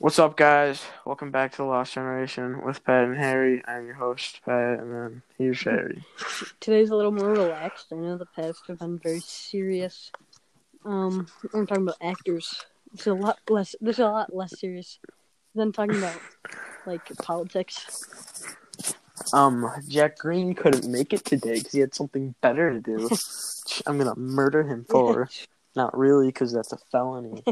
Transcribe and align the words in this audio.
What's 0.00 0.18
up, 0.18 0.34
guys? 0.34 0.82
Welcome 1.04 1.30
back 1.30 1.50
to 1.50 1.56
the 1.58 1.64
Lost 1.64 1.92
Generation 1.92 2.64
with 2.64 2.82
Pat 2.82 3.04
and 3.04 3.18
Harry. 3.18 3.62
I'm 3.68 3.84
your 3.84 3.96
host, 3.96 4.40
Pat, 4.46 4.80
and 4.80 4.90
then 4.90 5.22
here's 5.36 5.62
Harry. 5.64 6.02
Today's 6.58 6.88
a 6.88 6.96
little 6.96 7.12
more 7.12 7.28
relaxed. 7.28 7.88
I 7.92 7.96
know 7.96 8.16
the 8.16 8.24
past 8.24 8.62
have 8.68 8.78
been 8.78 8.98
very 8.98 9.20
serious. 9.20 10.10
Um, 10.86 11.26
we're 11.52 11.66
talking 11.66 11.82
about 11.82 11.98
actors. 12.00 12.64
It's 12.94 13.08
a 13.08 13.12
lot 13.12 13.40
less. 13.50 13.76
This 13.82 13.96
is 13.96 13.98
a 14.00 14.04
lot 14.06 14.34
less 14.34 14.58
serious 14.58 14.98
than 15.54 15.70
talking 15.70 15.98
about 15.98 16.18
like 16.86 17.04
politics. 17.18 18.46
Um, 19.34 19.70
Jack 19.86 20.16
Green 20.16 20.54
couldn't 20.54 20.90
make 20.90 21.12
it 21.12 21.26
today 21.26 21.58
because 21.58 21.72
he 21.72 21.80
had 21.80 21.94
something 21.94 22.34
better 22.40 22.72
to 22.72 22.80
do. 22.80 23.06
I'm 23.86 23.98
gonna 23.98 24.16
murder 24.16 24.62
him 24.62 24.86
for. 24.88 25.28
Not 25.76 25.94
really, 25.94 26.28
because 26.28 26.54
that's 26.54 26.72
a 26.72 26.78
felony. 26.90 27.44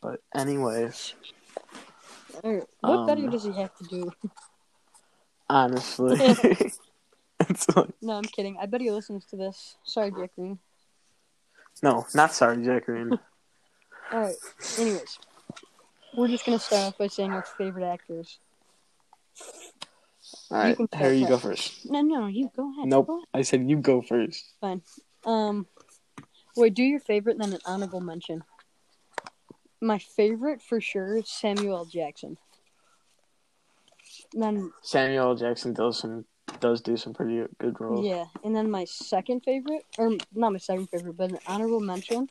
But 0.00 0.20
anyways, 0.36 1.14
What 2.42 2.68
Um, 2.82 3.06
better 3.06 3.26
does 3.28 3.44
he 3.44 3.52
have 3.52 3.74
to 3.76 3.84
do? 3.84 4.12
honestly, 5.48 6.16
like 7.76 7.88
No, 8.02 8.14
I'm 8.14 8.24
kidding. 8.24 8.56
I 8.60 8.66
bet 8.66 8.80
he 8.80 8.90
listens 8.90 9.24
to 9.26 9.36
this. 9.36 9.76
Sorry, 9.84 10.10
Jack 10.10 10.34
Green. 10.36 10.58
no, 11.82 12.06
not 12.14 12.32
sorry, 12.32 12.64
Jack 12.64 12.86
Green. 12.86 13.10
All 14.12 14.20
right. 14.20 14.36
Anyways, 14.78 15.18
we're 16.16 16.28
just 16.28 16.44
gonna 16.46 16.58
start 16.58 16.82
off 16.88 16.98
by 16.98 17.06
saying 17.08 17.32
our 17.32 17.42
favorite 17.58 17.84
actors. 17.86 18.38
All 20.50 20.58
right, 20.58 20.76
can 20.76 20.88
Harry, 20.92 21.18
you 21.18 21.26
go 21.28 21.38
first. 21.38 21.90
No, 21.90 22.00
no, 22.00 22.26
you 22.26 22.50
go 22.56 22.70
ahead. 22.72 22.88
Nope, 22.88 23.06
Go 23.08 23.22
I 23.34 23.42
said 23.42 23.68
you 23.68 23.76
go 23.76 24.00
first. 24.02 24.44
Fine. 24.60 24.82
Um, 25.24 25.66
wait. 26.56 26.74
Do 26.74 26.82
your 26.82 27.00
favorite, 27.00 27.38
then 27.38 27.52
an 27.52 27.60
honorable 27.66 28.00
mention. 28.00 28.42
My 29.80 29.98
favorite 29.98 30.62
for 30.62 30.80
sure 30.80 31.18
is 31.18 31.28
Samuel. 31.28 31.84
Jackson. 31.84 32.38
Then 34.32 34.72
Samuel 34.82 35.34
Jackson 35.34 35.72
does 35.72 35.98
some 35.98 36.24
does 36.60 36.80
do 36.80 36.96
some 36.96 37.14
pretty 37.14 37.42
good 37.58 37.80
roles. 37.80 38.06
yeah, 38.06 38.24
and 38.44 38.54
then 38.54 38.70
my 38.70 38.84
second 38.84 39.40
favorite, 39.40 39.84
or 39.98 40.10
not 40.34 40.52
my 40.52 40.58
second 40.58 40.88
favorite, 40.88 41.16
but 41.16 41.32
an 41.32 41.38
honorable 41.46 41.80
mention 41.80 42.28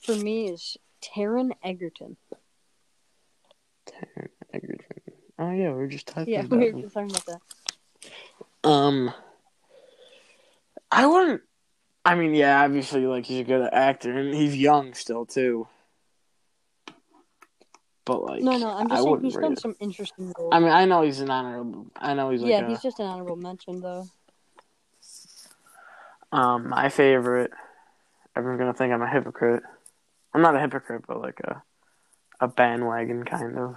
for 0.00 0.14
me 0.16 0.48
is 0.48 0.76
Taron 1.02 1.50
Egerton. 1.62 2.16
Taron 3.86 4.28
Egerton. 4.52 4.86
Oh 5.38 5.50
yeah, 5.50 5.68
we 5.68 5.74
were 5.74 5.88
just 5.88 6.06
talking 6.06 6.32
Yeah, 6.32 6.40
about 6.44 6.58
we 6.58 6.72
were 6.72 6.80
just 6.80 6.94
talking 6.94 7.10
about 7.10 7.26
that. 7.26 8.68
Um, 8.68 9.12
I 10.90 11.06
wouldn't. 11.06 11.42
I 12.04 12.14
mean, 12.14 12.34
yeah, 12.34 12.62
obviously, 12.64 13.06
like 13.06 13.26
he's 13.26 13.40
a 13.40 13.44
good 13.44 13.68
actor, 13.72 14.16
and 14.16 14.34
he's 14.34 14.56
young 14.56 14.94
still 14.94 15.26
too. 15.26 15.66
But 18.04 18.22
like, 18.24 18.42
No, 18.42 18.56
no, 18.56 18.68
I'm 18.70 18.90
I 18.90 18.96
just 18.96 19.04
saying 19.04 19.20
he's 19.22 19.36
done 19.36 19.56
some 19.56 19.76
interesting 19.80 20.32
roles. 20.38 20.50
I 20.52 20.58
mean, 20.60 20.70
I 20.70 20.84
know 20.84 21.02
he's 21.02 21.20
an 21.20 21.30
honorable. 21.30 21.86
I 21.96 22.14
know 22.14 22.30
he's 22.30 22.40
like 22.42 22.50
yeah, 22.50 22.66
a, 22.66 22.68
he's 22.68 22.82
just 22.82 22.98
an 22.98 23.06
honorable 23.06 23.36
mention 23.36 23.80
though. 23.80 24.06
um 26.32 26.68
my 26.68 26.88
favorite. 26.88 27.52
Everyone's 28.36 28.60
gonna 28.60 28.74
think 28.74 28.92
I'm 28.92 29.02
a 29.02 29.10
hypocrite. 29.10 29.62
I'm 30.32 30.42
not 30.42 30.56
a 30.56 30.60
hypocrite, 30.60 31.04
but 31.06 31.20
like 31.20 31.40
a 31.40 31.62
a 32.40 32.48
bandwagon 32.48 33.24
kind 33.24 33.58
of. 33.58 33.76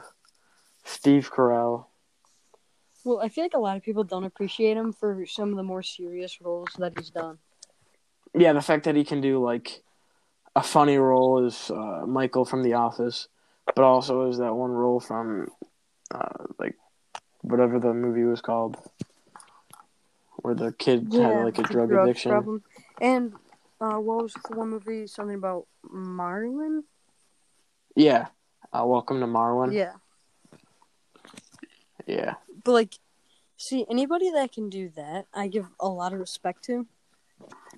Steve 0.86 1.32
Carell. 1.32 1.86
Well, 3.04 3.20
I 3.22 3.30
feel 3.30 3.44
like 3.44 3.54
a 3.54 3.60
lot 3.60 3.78
of 3.78 3.84
people 3.84 4.04
don't 4.04 4.24
appreciate 4.24 4.78
him 4.78 4.94
for 4.94 5.26
some 5.26 5.50
of 5.50 5.56
the 5.58 5.64
more 5.64 5.84
serious 5.84 6.40
roles 6.42 6.70
that 6.78 6.94
he's 6.98 7.10
done. 7.10 7.38
Yeah, 8.34 8.54
the 8.54 8.62
fact 8.62 8.86
that 8.86 8.96
he 8.96 9.04
can 9.04 9.22
do 9.22 9.44
like 9.44 9.84
a 10.56 10.64
funny 10.64 10.98
role 10.98 11.46
is 11.46 11.70
uh, 11.72 12.06
Michael 12.08 12.46
from 12.46 12.64
The 12.64 12.74
Office, 12.74 13.28
but 13.66 13.80
also 13.80 14.30
is 14.30 14.38
that 14.38 14.54
one 14.54 14.72
role 14.72 15.00
from 15.00 15.48
uh, 16.14 16.46
like 16.60 16.76
whatever 17.42 17.80
the 17.80 17.94
movie 17.94 18.24
was 18.24 18.42
called, 18.42 18.78
where 20.38 20.56
the 20.56 20.72
kid 20.74 21.08
had 21.14 21.44
like 21.44 21.60
a 21.60 21.62
the 21.62 21.68
drug, 21.68 21.92
addiction. 21.92 22.32
problem. 22.32 22.64
And 23.02 23.34
uh, 23.82 23.98
what 23.98 24.24
was 24.24 24.34
the 24.34 24.56
one 24.56 24.70
movie? 24.70 25.08
Something 25.08 25.36
about 25.36 25.68
Marlon? 25.86 26.84
Yeah, 27.96 28.28
uh, 28.72 28.86
Welcome 28.86 29.20
to 29.20 29.28
Marwen. 29.28 29.74
Yeah, 29.74 29.94
yeah, 32.06 32.36
but 32.64 32.72
like, 32.72 32.96
see, 33.58 33.86
anybody 33.90 34.32
that 34.32 34.52
can 34.52 34.70
do 34.70 34.90
that, 34.96 35.28
I 35.34 35.48
give 35.48 35.68
a 35.80 35.88
lot 35.88 36.14
of 36.14 36.20
respect 36.20 36.64
to, 36.66 36.88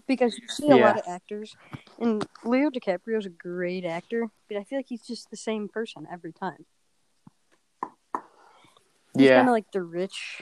because 0.08 0.38
you 0.38 0.48
see 0.48 0.70
a 0.70 0.76
Yeah. 0.76 0.86
lot 0.86 1.00
of 1.00 1.08
actors, 1.08 1.56
and 2.00 2.26
Leo 2.44 2.70
DiCaprio's 2.70 3.26
a 3.26 3.30
great 3.30 3.86
actor, 3.86 4.30
but 4.48 4.58
I 4.58 4.64
feel 4.64 4.80
like 4.80 4.88
he's 4.90 5.06
just 5.06 5.30
the 5.30 5.38
same 5.38 5.68
person 5.68 6.08
every 6.12 6.34
time. 6.34 6.66
He's 9.14 9.28
yeah. 9.30 9.38
kind 9.38 9.48
of 9.48 9.54
like 9.54 9.72
the 9.72 9.82
rich, 9.82 10.42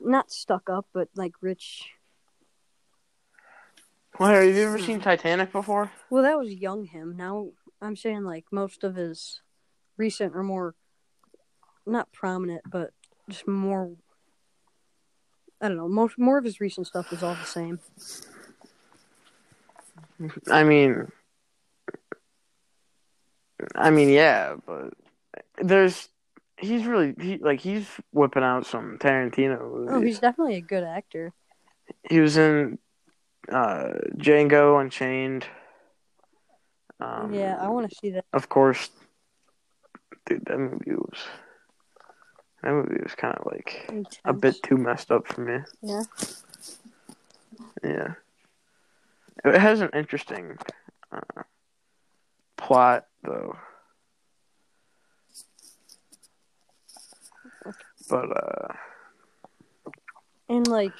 not 0.00 0.30
stuck 0.30 0.68
up, 0.68 0.86
but 0.92 1.08
like 1.14 1.32
rich. 1.40 1.90
Well, 4.18 4.30
have 4.30 4.44
you 4.44 4.62
ever 4.62 4.78
seen 4.78 5.00
Titanic 5.00 5.52
before? 5.52 5.90
Well, 6.10 6.24
that 6.24 6.38
was 6.38 6.52
young 6.52 6.84
him. 6.84 7.16
Now 7.16 7.50
I'm 7.80 7.96
saying 7.96 8.24
like 8.24 8.44
most 8.50 8.84
of 8.84 8.96
his 8.96 9.40
recent 9.96 10.34
or 10.34 10.42
more, 10.42 10.74
not 11.86 12.12
prominent, 12.12 12.62
but 12.70 12.90
just 13.28 13.46
more. 13.46 13.92
I 15.60 15.68
don't 15.68 15.76
know. 15.76 15.88
Most 15.88 16.18
more 16.18 16.38
of 16.38 16.44
his 16.44 16.60
recent 16.60 16.86
stuff 16.86 17.12
is 17.12 17.22
all 17.22 17.34
the 17.34 17.44
same. 17.44 17.80
I 20.50 20.64
mean, 20.64 21.10
I 23.74 23.90
mean, 23.90 24.08
yeah, 24.08 24.56
but 24.66 24.94
there's 25.60 26.08
he's 26.56 26.84
really 26.86 27.14
he 27.20 27.38
like 27.38 27.60
he's 27.60 27.86
whipping 28.12 28.42
out 28.42 28.66
some 28.66 28.98
Tarantino 28.98 29.60
movies. 29.60 29.90
Oh, 29.92 30.00
he's 30.00 30.18
definitely 30.18 30.56
a 30.56 30.60
good 30.60 30.84
actor. 30.84 31.32
He 32.08 32.20
was 32.20 32.36
in 32.36 32.78
uh, 33.50 33.94
Django 34.16 34.80
Unchained. 34.80 35.46
Um, 37.00 37.32
yeah, 37.32 37.56
I 37.60 37.68
want 37.68 37.88
to 37.88 37.96
see 37.96 38.10
that. 38.10 38.24
Of 38.32 38.48
course, 38.48 38.90
dude, 40.26 40.44
that 40.46 40.58
movie 40.58 40.92
was 40.92 41.18
that 42.62 42.72
movie 42.72 43.00
was 43.02 43.14
kind 43.14 43.36
of 43.36 43.46
like 43.46 43.88
a 44.24 44.32
bit 44.32 44.56
too 44.62 44.76
messed 44.76 45.10
up 45.12 45.26
for 45.28 45.40
me. 45.42 45.60
Yeah. 45.82 46.02
Yeah, 47.82 48.14
it 49.44 49.58
has 49.58 49.80
an 49.80 49.90
interesting 49.94 50.58
uh, 51.12 51.42
plot 52.56 53.06
though. 53.22 53.56
But 58.08 58.24
uh, 58.36 58.74
And 60.48 60.66
like, 60.66 60.92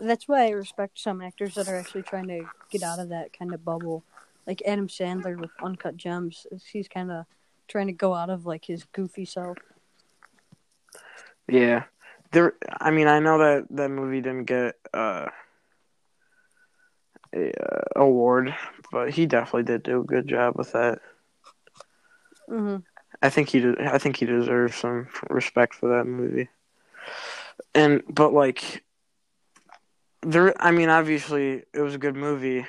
that's 0.00 0.28
why 0.28 0.46
I 0.46 0.50
respect 0.50 0.98
some 0.98 1.20
actors 1.20 1.54
that 1.54 1.68
are 1.68 1.76
actually 1.76 2.02
trying 2.02 2.28
to 2.28 2.44
get 2.70 2.82
out 2.82 2.98
of 2.98 3.08
that 3.10 3.36
kind 3.36 3.52
of 3.52 3.64
bubble. 3.64 4.04
Like 4.46 4.62
Adam 4.66 4.88
Sandler 4.88 5.38
with 5.38 5.50
Uncut 5.62 5.96
Gems, 5.96 6.46
he's 6.70 6.88
kind 6.88 7.10
of 7.10 7.26
trying 7.66 7.86
to 7.86 7.92
go 7.92 8.14
out 8.14 8.30
of 8.30 8.46
like 8.46 8.64
his 8.66 8.84
goofy 8.84 9.24
self. 9.24 9.58
yeah, 11.48 11.84
there. 12.32 12.54
I 12.80 12.90
mean, 12.90 13.08
I 13.08 13.20
know 13.20 13.38
that 13.38 13.66
that 13.70 13.88
movie 13.88 14.20
didn't 14.20 14.44
get 14.44 14.76
uh, 14.92 14.96
uh, 14.96 15.28
award, 17.96 18.54
but 18.92 19.10
he 19.10 19.26
definitely 19.26 19.64
did 19.64 19.82
do 19.82 20.00
a 20.00 20.04
good 20.04 20.26
job 20.28 20.54
with 20.56 20.72
that. 20.72 21.00
hmm 22.48 22.76
I 23.22 23.30
think 23.30 23.48
he 23.50 23.60
de- 23.60 23.92
I 23.92 23.98
think 23.98 24.16
he 24.16 24.26
deserves 24.26 24.76
some 24.76 25.08
respect 25.30 25.74
for 25.74 25.88
that 25.96 26.06
movie. 26.06 26.48
And 27.74 28.02
but 28.08 28.32
like 28.32 28.84
there 30.22 30.54
I 30.62 30.70
mean 30.70 30.88
obviously 30.88 31.64
it 31.72 31.80
was 31.80 31.94
a 31.94 31.98
good 31.98 32.16
movie. 32.16 32.66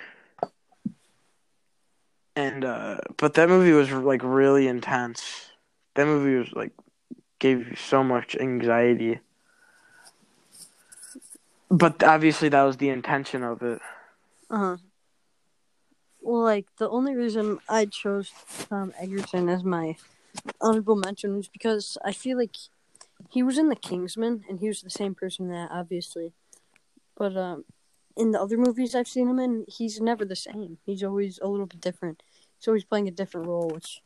And 2.35 2.63
uh 2.65 2.97
but 3.17 3.33
that 3.35 3.49
movie 3.49 3.71
was 3.71 3.91
like 3.91 4.21
really 4.23 4.67
intense. 4.67 5.51
That 5.95 6.05
movie 6.05 6.37
was 6.37 6.51
like 6.53 6.73
gave 7.39 7.67
you 7.67 7.75
so 7.75 8.03
much 8.03 8.35
anxiety. 8.35 9.19
But 11.69 12.03
obviously 12.03 12.49
that 12.49 12.63
was 12.63 12.77
the 12.77 12.89
intention 12.89 13.43
of 13.43 13.61
it. 13.61 13.81
Uh 14.55 14.57
huh. 14.57 14.77
Well, 16.21 16.43
like 16.43 16.67
the 16.77 16.89
only 16.89 17.13
reason 17.13 17.59
I 17.67 17.85
chose 17.87 18.31
Taron 18.31 18.93
Egerton 18.97 19.49
as 19.49 19.65
my 19.65 19.97
honorable 20.61 20.95
mention 20.95 21.35
was 21.35 21.49
because 21.49 21.97
I 22.05 22.13
feel 22.13 22.37
like 22.37 22.55
he 23.29 23.43
was 23.43 23.57
in 23.57 23.67
The 23.69 23.75
Kingsman, 23.75 24.45
and 24.49 24.61
he 24.61 24.69
was 24.69 24.81
the 24.81 24.89
same 24.89 25.13
person 25.13 25.49
that, 25.49 25.71
obviously. 25.71 26.31
But 27.17 27.35
um, 27.37 27.65
in 28.15 28.31
the 28.31 28.41
other 28.41 28.57
movies 28.57 28.95
I've 28.95 29.09
seen 29.09 29.27
him 29.27 29.39
in, 29.39 29.65
he's 29.67 29.99
never 29.99 30.23
the 30.25 30.37
same. 30.37 30.77
He's 30.85 31.03
always 31.03 31.37
a 31.41 31.49
little 31.49 31.67
bit 31.67 31.81
different. 31.81 32.23
He's 32.57 32.69
always 32.69 32.85
playing 32.85 33.09
a 33.09 33.11
different 33.11 33.47
role, 33.47 33.69
which 33.69 34.01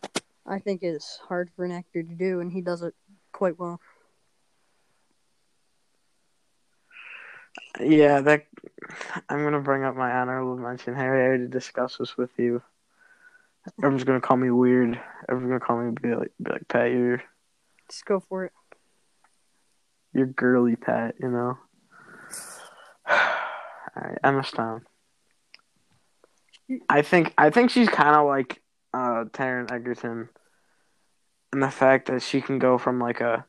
I 0.47 0.59
think 0.59 0.81
is 0.83 1.19
hard 1.27 1.51
for 1.55 1.65
an 1.65 1.71
actor 1.71 2.03
to 2.03 2.15
do, 2.15 2.39
and 2.39 2.53
he 2.53 2.61
does 2.61 2.81
it 2.81 2.95
quite 3.33 3.59
well. 3.59 3.79
Yeah, 7.79 8.21
that 8.21 8.45
I'm 9.29 9.43
gonna 9.43 9.61
bring 9.61 9.83
up 9.83 9.95
my 9.95 10.11
honorable 10.11 10.57
mention. 10.57 10.95
Harry, 10.95 11.23
I 11.23 11.27
already 11.27 11.47
discussed 11.47 11.99
this 11.99 12.17
with 12.17 12.31
you. 12.37 12.61
Everyone's 13.77 14.03
gonna 14.03 14.21
call 14.21 14.37
me 14.37 14.51
weird. 14.51 14.99
Everyone's 15.27 15.49
gonna 15.49 15.59
call 15.59 15.83
me 15.83 15.95
be 16.01 16.15
like, 16.15 16.31
be 16.41 16.51
like 16.51 16.67
Pat, 16.67 16.91
you're 16.91 17.23
Let's 17.87 18.03
go 18.03 18.19
for 18.19 18.45
it. 18.45 18.51
Your 20.13 20.27
girly 20.27 20.75
Pat, 20.75 21.15
you 21.19 21.29
know. 21.29 21.57
All 23.09 24.03
right, 24.03 24.17
Emma 24.23 24.43
Stone. 24.43 24.81
I 26.87 27.01
think 27.01 27.33
I 27.37 27.49
think 27.49 27.71
she's 27.71 27.89
kind 27.89 28.15
of 28.15 28.27
like 28.27 28.61
uh, 28.93 29.25
Taron 29.31 29.71
Egerton, 29.71 30.29
in 31.51 31.59
the 31.59 31.71
fact 31.71 32.07
that 32.07 32.21
she 32.21 32.41
can 32.41 32.59
go 32.59 32.77
from 32.77 32.99
like 32.99 33.21
a 33.21 33.45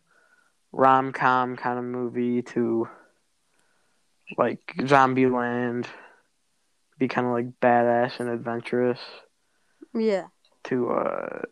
rom 0.72 1.12
com 1.12 1.56
kind 1.56 1.78
of 1.78 1.84
movie 1.84 2.42
to 2.42 2.88
like 4.38 4.60
Zombieland, 4.78 5.86
be 6.98 7.08
kind 7.08 7.26
of 7.26 7.32
like 7.32 7.60
badass 7.60 8.20
and 8.20 8.28
adventurous, 8.28 9.00
Yeah. 9.94 10.26
to 10.64 10.90
uh 10.90 11.42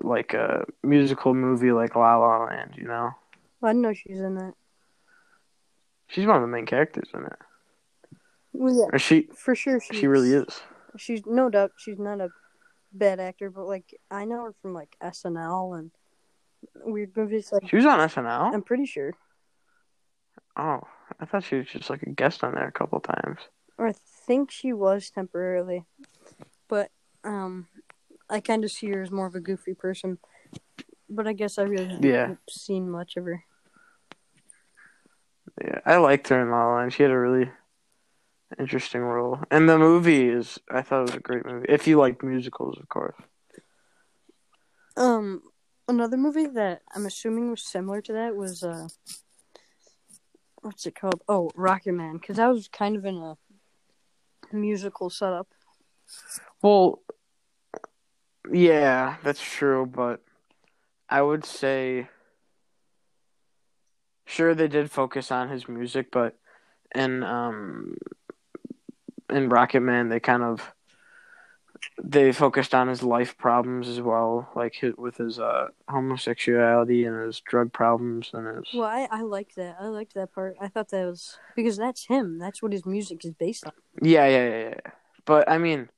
like 0.00 0.34
a 0.34 0.64
musical 0.82 1.34
movie 1.34 1.72
like 1.72 1.94
La 1.96 2.16
La 2.16 2.44
Land. 2.44 2.74
You 2.76 2.88
know, 2.88 3.10
I 3.62 3.68
didn't 3.68 3.82
know 3.82 3.92
she's 3.92 4.18
in 4.20 4.34
that. 4.36 4.54
she's 6.08 6.26
one 6.26 6.36
of 6.36 6.42
the 6.42 6.48
main 6.48 6.66
characters 6.66 7.08
in 7.14 7.24
it. 7.24 7.36
Well, 8.52 8.74
yeah, 8.74 8.86
Or 8.92 8.98
she 8.98 9.28
for 9.36 9.54
sure. 9.54 9.80
She's, 9.80 10.00
she 10.00 10.06
really 10.08 10.32
is. 10.32 10.60
She's 10.96 11.22
no 11.26 11.48
doubt 11.50 11.72
she's 11.76 11.98
not 12.00 12.20
a 12.20 12.30
bad 12.92 13.20
actor, 13.20 13.48
but 13.50 13.66
like 13.66 13.94
I 14.10 14.24
know 14.24 14.42
her 14.44 14.54
from 14.60 14.74
like 14.74 14.96
SNL 15.00 15.78
and 15.78 15.90
weird 16.84 17.16
movies. 17.16 17.50
Like 17.52 17.68
She 17.68 17.76
was 17.76 17.86
on 17.86 18.00
SNL. 18.00 18.52
I'm 18.52 18.62
pretty 18.62 18.86
sure, 18.86 19.12
Oh, 20.56 20.80
I 21.18 21.24
thought 21.26 21.44
she 21.44 21.56
was 21.56 21.66
just 21.66 21.90
like 21.90 22.02
a 22.02 22.10
guest 22.10 22.44
on 22.44 22.54
there 22.54 22.68
a 22.68 22.72
couple 22.72 23.00
times. 23.00 23.38
or 23.78 23.88
I 23.88 23.92
think 24.26 24.50
she 24.50 24.72
was 24.72 25.10
temporarily, 25.10 25.84
but 26.68 26.90
um, 27.24 27.68
I 28.28 28.40
kind 28.40 28.64
of 28.64 28.70
see 28.70 28.88
her 28.90 29.02
as 29.02 29.10
more 29.10 29.26
of 29.26 29.34
a 29.34 29.40
goofy 29.40 29.74
person. 29.74 30.18
But 31.08 31.26
I 31.26 31.32
guess 31.32 31.58
I 31.58 31.62
really 31.62 31.88
haven't 31.88 32.04
Yeah. 32.04 32.34
seen 32.48 32.88
much 32.88 33.16
of 33.16 33.24
her. 33.24 33.44
Yeah, 35.60 35.80
I 35.84 35.96
liked 35.96 36.28
her 36.28 36.40
in 36.40 36.50
La 36.50 36.66
La 36.66 36.76
Land. 36.76 36.92
She 36.92 37.02
had 37.02 37.10
a 37.12 37.18
really 37.18 37.50
interesting 38.58 39.00
role, 39.00 39.40
and 39.50 39.68
the 39.68 39.78
movie 39.78 40.28
is. 40.28 40.58
I 40.70 40.82
thought 40.82 41.00
it 41.00 41.06
was 41.08 41.14
a 41.16 41.20
great 41.20 41.44
movie. 41.44 41.66
If 41.68 41.86
you 41.86 41.98
like 41.98 42.22
musicals, 42.22 42.78
of 42.78 42.88
course. 42.88 43.16
Um, 44.96 45.42
another 45.88 46.16
movie 46.16 46.46
that 46.46 46.82
I'm 46.94 47.06
assuming 47.06 47.50
was 47.50 47.62
similar 47.62 48.00
to 48.02 48.12
that 48.12 48.36
was 48.36 48.62
uh, 48.62 48.88
what's 50.62 50.86
it 50.86 50.94
called? 50.94 51.22
Oh, 51.28 51.50
Rocket 51.54 51.92
Man, 51.92 52.14
because 52.14 52.36
that 52.36 52.48
was 52.48 52.68
kind 52.68 52.96
of 52.96 53.04
in 53.04 53.16
a 53.16 53.36
musical 54.52 55.10
setup. 55.10 55.48
Well, 56.62 57.02
yeah, 58.52 59.16
that's 59.22 59.42
true, 59.42 59.86
but 59.86 60.22
I 61.08 61.22
would 61.22 61.44
say, 61.44 62.08
sure, 64.26 64.54
they 64.54 64.68
did 64.68 64.90
focus 64.90 65.30
on 65.30 65.48
his 65.48 65.68
music, 65.68 66.10
but 66.10 66.36
in 66.94 67.22
um, 67.22 67.96
in 69.28 69.48
Rocket 69.48 69.80
Man, 69.80 70.08
they 70.08 70.20
kind 70.20 70.42
of 70.42 70.72
they 72.02 72.32
focused 72.32 72.74
on 72.74 72.88
his 72.88 73.02
life 73.02 73.36
problems 73.36 73.88
as 73.88 74.00
well, 74.00 74.48
like 74.54 74.74
his, 74.74 74.94
with 74.96 75.16
his 75.16 75.38
uh, 75.38 75.68
homosexuality 75.88 77.04
and 77.04 77.26
his 77.26 77.40
drug 77.40 77.72
problems 77.72 78.30
and 78.32 78.46
his. 78.46 78.74
Well, 78.74 78.84
I, 78.84 79.08
I 79.10 79.22
liked 79.22 79.56
that. 79.56 79.76
I 79.80 79.86
liked 79.86 80.14
that 80.14 80.32
part. 80.34 80.56
I 80.60 80.68
thought 80.68 80.90
that 80.90 81.06
was 81.06 81.38
because 81.56 81.76
that's 81.76 82.06
him. 82.06 82.38
That's 82.38 82.62
what 82.62 82.72
his 82.72 82.86
music 82.86 83.24
is 83.24 83.32
based 83.32 83.66
on. 83.66 83.72
Yeah, 84.02 84.26
yeah, 84.26 84.48
yeah, 84.48 84.68
yeah. 84.70 84.92
But 85.24 85.48
I 85.50 85.58
mean, 85.58 85.88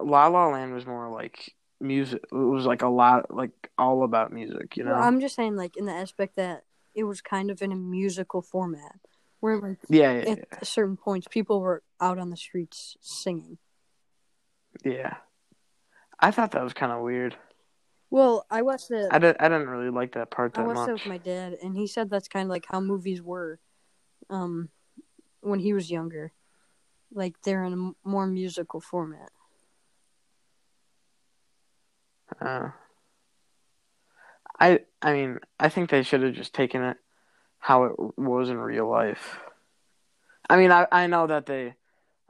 La 0.00 0.26
La 0.26 0.48
Land 0.48 0.74
was 0.74 0.86
more 0.86 1.10
like 1.10 1.54
music. 1.80 2.24
It 2.30 2.34
was 2.34 2.66
like 2.66 2.82
a 2.82 2.88
lot, 2.88 3.34
like 3.34 3.70
all 3.78 4.04
about 4.04 4.32
music, 4.32 4.76
you 4.76 4.84
know. 4.84 4.92
Well, 4.92 5.02
I'm 5.02 5.20
just 5.20 5.34
saying, 5.34 5.56
like 5.56 5.76
in 5.76 5.86
the 5.86 5.92
aspect 5.92 6.36
that 6.36 6.64
it 6.94 7.04
was 7.04 7.20
kind 7.20 7.50
of 7.50 7.62
in 7.62 7.72
a 7.72 7.76
musical 7.76 8.42
format, 8.42 9.00
where 9.40 9.58
like 9.58 9.78
yeah, 9.88 10.12
yeah, 10.12 10.34
at 10.52 10.66
certain 10.66 10.96
points 10.96 11.26
people 11.30 11.60
were 11.60 11.82
out 12.00 12.18
on 12.18 12.30
the 12.30 12.36
streets 12.36 12.96
singing. 13.00 13.58
Yeah. 14.84 15.16
I 16.18 16.30
thought 16.30 16.52
that 16.52 16.62
was 16.62 16.72
kind 16.72 16.92
of 16.92 17.02
weird. 17.02 17.36
Well, 18.10 18.46
I 18.50 18.62
watched 18.62 18.88
the 18.88 19.08
I 19.10 19.18
didn't, 19.18 19.40
I 19.40 19.48
didn't 19.48 19.68
really 19.68 19.90
like 19.90 20.12
that 20.14 20.30
part 20.30 20.56
I 20.56 20.62
watched 20.62 20.76
much. 20.76 20.86
that 20.86 20.94
with 20.94 21.06
my 21.06 21.18
dad, 21.18 21.56
and 21.62 21.76
he 21.76 21.86
said 21.86 22.10
that's 22.10 22.28
kind 22.28 22.44
of 22.44 22.50
like 22.50 22.66
how 22.68 22.80
movies 22.80 23.20
were, 23.20 23.58
um, 24.30 24.68
when 25.40 25.58
he 25.58 25.72
was 25.72 25.90
younger, 25.90 26.32
like 27.12 27.40
they're 27.42 27.64
in 27.64 27.72
a 28.04 28.08
more 28.08 28.26
musical 28.26 28.80
format. 28.80 29.30
Uh, 32.40 32.70
I, 34.58 34.80
I 35.02 35.12
mean, 35.12 35.40
I 35.58 35.68
think 35.68 35.90
they 35.90 36.02
should 36.02 36.22
have 36.22 36.34
just 36.34 36.54
taken 36.54 36.82
it 36.82 36.96
how 37.58 37.84
it 37.84 37.92
was 38.16 38.50
in 38.50 38.58
real 38.58 38.88
life. 38.88 39.38
I 40.48 40.56
mean, 40.56 40.70
I, 40.70 40.86
I 40.92 41.06
know 41.06 41.26
that 41.26 41.46
they, 41.46 41.74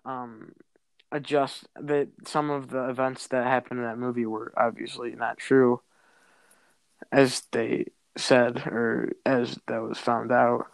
um, 0.05 0.53
adjust 1.15 1.69
that 1.81 2.09
some 2.27 2.51
of 2.51 2.71
the 2.71 2.89
events 2.89 3.29
that 3.29 3.47
happened 3.47 3.79
in 3.79 3.87
that 3.87 3.99
movie 3.99 4.27
were 4.27 4.53
obviously 4.57 5.13
not 5.13 5.39
true, 5.39 5.81
as 7.13 7.43
they 7.53 7.87
said 8.17 8.59
or 8.67 9.13
as 9.25 9.59
that 9.69 9.81
was 9.81 9.97
found 9.97 10.33
out. 10.33 10.67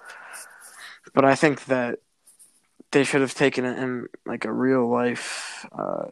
But 1.13 1.27
I 1.27 1.35
think 1.35 1.67
that 1.67 1.99
they 2.91 3.05
should 3.05 3.21
have 3.21 3.35
taken 3.35 3.67
it 3.67 3.79
in 3.79 4.07
like 4.25 4.47
a 4.47 4.53
real 4.53 4.89
life 4.89 5.67
uh, 5.73 6.07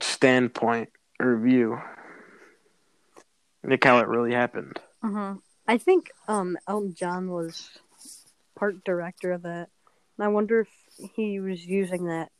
standpoint 0.00 0.90
or 1.18 1.36
view, 1.38 1.80
like 3.64 3.82
how 3.82 3.98
it 3.98 4.06
really 4.06 4.32
happened. 4.32 4.78
Mm-hmm. 5.02 5.38
I 5.66 5.78
think 5.78 6.12
um 6.28 6.56
Elton 6.68 6.94
John 6.94 7.30
was 7.32 7.68
part 8.54 8.84
director 8.84 9.32
of 9.32 9.42
that, 9.42 9.70
and 10.16 10.24
I 10.24 10.28
wonder 10.28 10.60
if 10.60 10.68
he 11.14 11.40
was 11.40 11.66
using 11.66 12.06
that 12.06 12.30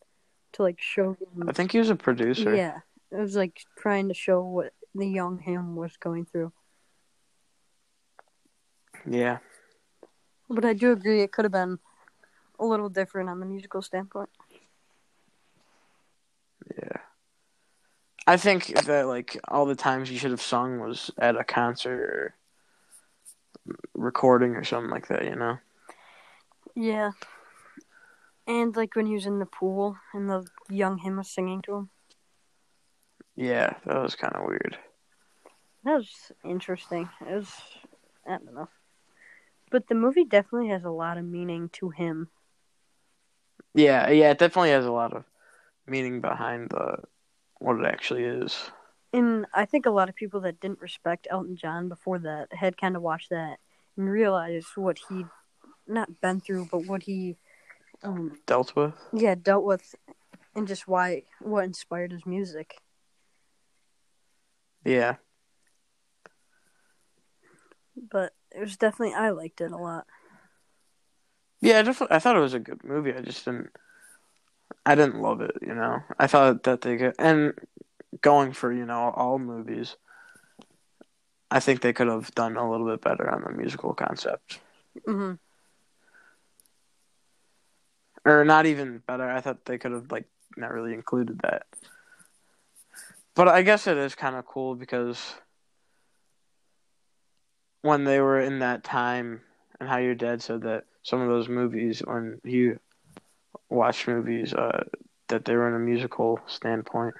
to 0.52 0.62
like 0.62 0.80
show. 0.80 1.16
I 1.46 1.52
think 1.52 1.72
he 1.72 1.78
was 1.78 1.90
a 1.90 1.96
producer. 1.96 2.54
Yeah, 2.54 2.78
it 3.10 3.16
was 3.16 3.36
like 3.36 3.60
trying 3.76 4.08
to 4.08 4.14
show 4.14 4.42
what 4.42 4.72
the 4.94 5.06
young 5.06 5.38
him 5.38 5.76
was 5.76 5.96
going 5.96 6.24
through. 6.26 6.52
Yeah. 9.08 9.38
But 10.48 10.64
I 10.64 10.72
do 10.72 10.92
agree 10.92 11.22
it 11.22 11.32
could 11.32 11.44
have 11.44 11.52
been 11.52 11.78
a 12.58 12.64
little 12.64 12.88
different 12.88 13.28
on 13.28 13.40
the 13.40 13.46
musical 13.46 13.82
standpoint. 13.82 14.30
Yeah. 16.76 16.98
I 18.26 18.36
think 18.36 18.66
that 18.86 19.06
like 19.06 19.38
all 19.48 19.66
the 19.66 19.76
times 19.76 20.10
you 20.10 20.18
should 20.18 20.30
have 20.32 20.42
sung 20.42 20.80
was 20.80 21.10
at 21.18 21.36
a 21.36 21.44
concert 21.44 22.00
or 22.00 22.34
recording 23.94 24.56
or 24.56 24.64
something 24.64 24.90
like 24.90 25.08
that, 25.08 25.24
you 25.24 25.36
know. 25.36 25.58
Yeah. 26.74 27.12
And 28.46 28.74
like 28.76 28.94
when 28.94 29.06
he 29.06 29.14
was 29.14 29.26
in 29.26 29.38
the 29.38 29.46
pool 29.46 29.96
and 30.14 30.28
the 30.28 30.46
young 30.68 30.98
him 30.98 31.16
was 31.16 31.30
singing 31.30 31.62
to 31.62 31.76
him. 31.76 31.90
Yeah, 33.34 33.74
that 33.84 34.02
was 34.02 34.14
kind 34.14 34.34
of 34.34 34.46
weird. 34.46 34.78
That 35.84 35.96
was 35.96 36.32
interesting. 36.44 37.08
It 37.20 37.34
was 37.34 37.50
I 38.26 38.38
don't 38.38 38.54
know. 38.54 38.68
But 39.70 39.88
the 39.88 39.94
movie 39.94 40.24
definitely 40.24 40.68
has 40.68 40.84
a 40.84 40.90
lot 40.90 41.18
of 41.18 41.24
meaning 41.24 41.68
to 41.74 41.90
him. 41.90 42.28
Yeah, 43.74 44.08
yeah, 44.10 44.30
it 44.30 44.38
definitely 44.38 44.70
has 44.70 44.86
a 44.86 44.92
lot 44.92 45.12
of 45.12 45.24
meaning 45.86 46.20
behind 46.20 46.70
the 46.70 46.98
what 47.58 47.80
it 47.80 47.86
actually 47.86 48.24
is. 48.24 48.70
And 49.12 49.46
I 49.54 49.64
think 49.64 49.86
a 49.86 49.90
lot 49.90 50.08
of 50.08 50.14
people 50.14 50.40
that 50.42 50.60
didn't 50.60 50.80
respect 50.80 51.26
Elton 51.30 51.56
John 51.56 51.88
before 51.88 52.18
that 52.20 52.52
had 52.52 52.76
kind 52.76 52.96
of 52.96 53.02
watched 53.02 53.30
that 53.30 53.58
and 53.96 54.08
realized 54.08 54.68
what 54.76 54.98
he'd 55.08 55.26
not 55.86 56.20
been 56.20 56.40
through, 56.40 56.68
but 56.70 56.86
what 56.86 57.02
he 57.04 57.36
um 58.06 58.38
Dealt 58.46 58.74
with. 58.76 58.94
yeah, 59.12 59.34
dealt 59.34 59.64
with 59.64 59.94
and 60.54 60.66
just 60.66 60.86
why 60.88 61.22
what 61.40 61.64
inspired 61.64 62.12
his 62.12 62.24
music. 62.26 62.76
Yeah. 64.84 65.16
But 68.10 68.32
it 68.54 68.60
was 68.60 68.76
definitely 68.76 69.14
I 69.14 69.30
liked 69.30 69.60
it 69.60 69.72
a 69.72 69.76
lot. 69.76 70.06
Yeah, 71.60 71.78
I 71.78 71.82
definitely. 71.82 72.14
I 72.14 72.18
thought 72.18 72.36
it 72.36 72.40
was 72.40 72.54
a 72.54 72.58
good 72.60 72.84
movie. 72.84 73.14
I 73.14 73.20
just 73.20 73.44
didn't. 73.44 73.70
I 74.84 74.94
didn't 74.94 75.20
love 75.20 75.40
it. 75.40 75.56
You 75.62 75.74
know, 75.74 76.00
I 76.18 76.26
thought 76.26 76.62
that 76.64 76.82
they 76.82 76.96
could, 76.96 77.14
and 77.18 77.54
going 78.20 78.52
for 78.52 78.72
you 78.72 78.84
know 78.86 79.12
all 79.16 79.38
movies. 79.38 79.96
I 81.50 81.60
think 81.60 81.80
they 81.80 81.92
could 81.92 82.08
have 82.08 82.34
done 82.34 82.56
a 82.56 82.68
little 82.70 82.86
bit 82.86 83.00
better 83.00 83.30
on 83.30 83.42
the 83.42 83.52
musical 83.52 83.94
concept, 83.94 84.58
hmm 85.06 85.34
or 88.26 88.44
not 88.44 88.66
even 88.66 89.02
better. 89.06 89.28
I 89.28 89.40
thought 89.40 89.64
they 89.64 89.78
could 89.78 89.92
have 89.92 90.10
like 90.10 90.26
not 90.56 90.72
really 90.72 90.92
included 90.92 91.38
that. 91.40 91.66
But 93.34 93.48
I 93.48 93.62
guess 93.62 93.86
it 93.86 93.96
is 93.96 94.14
kind 94.14 94.36
of 94.36 94.46
cool 94.46 94.74
because 94.74 95.34
when 97.82 98.04
they 98.04 98.20
were 98.20 98.40
in 98.40 98.60
that 98.60 98.82
time, 98.82 99.42
and 99.78 99.88
how 99.88 99.98
your 99.98 100.14
dad 100.14 100.42
said 100.42 100.62
that 100.62 100.84
some 101.02 101.20
of 101.20 101.28
those 101.28 101.48
movies 101.48 102.02
when 102.04 102.40
you 102.42 102.78
watched 103.68 104.08
movies 104.08 104.52
uh, 104.54 104.84
that 105.28 105.44
they 105.44 105.54
were 105.54 105.68
in 105.68 105.74
a 105.74 105.78
musical 105.78 106.40
standpoint 106.46 107.14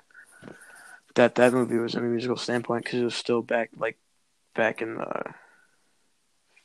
that 1.17 1.35
that 1.35 1.53
movie 1.53 1.79
was 1.79 1.95
in 1.95 2.05
a 2.05 2.09
musical 2.09 2.37
standpoint 2.37 2.85
because 2.85 3.01
it 3.01 3.05
was 3.05 3.15
still 3.15 3.43
back 3.43 3.71
like 3.77 3.97
back 4.55 4.81
in 4.81 4.95
the 4.97 5.23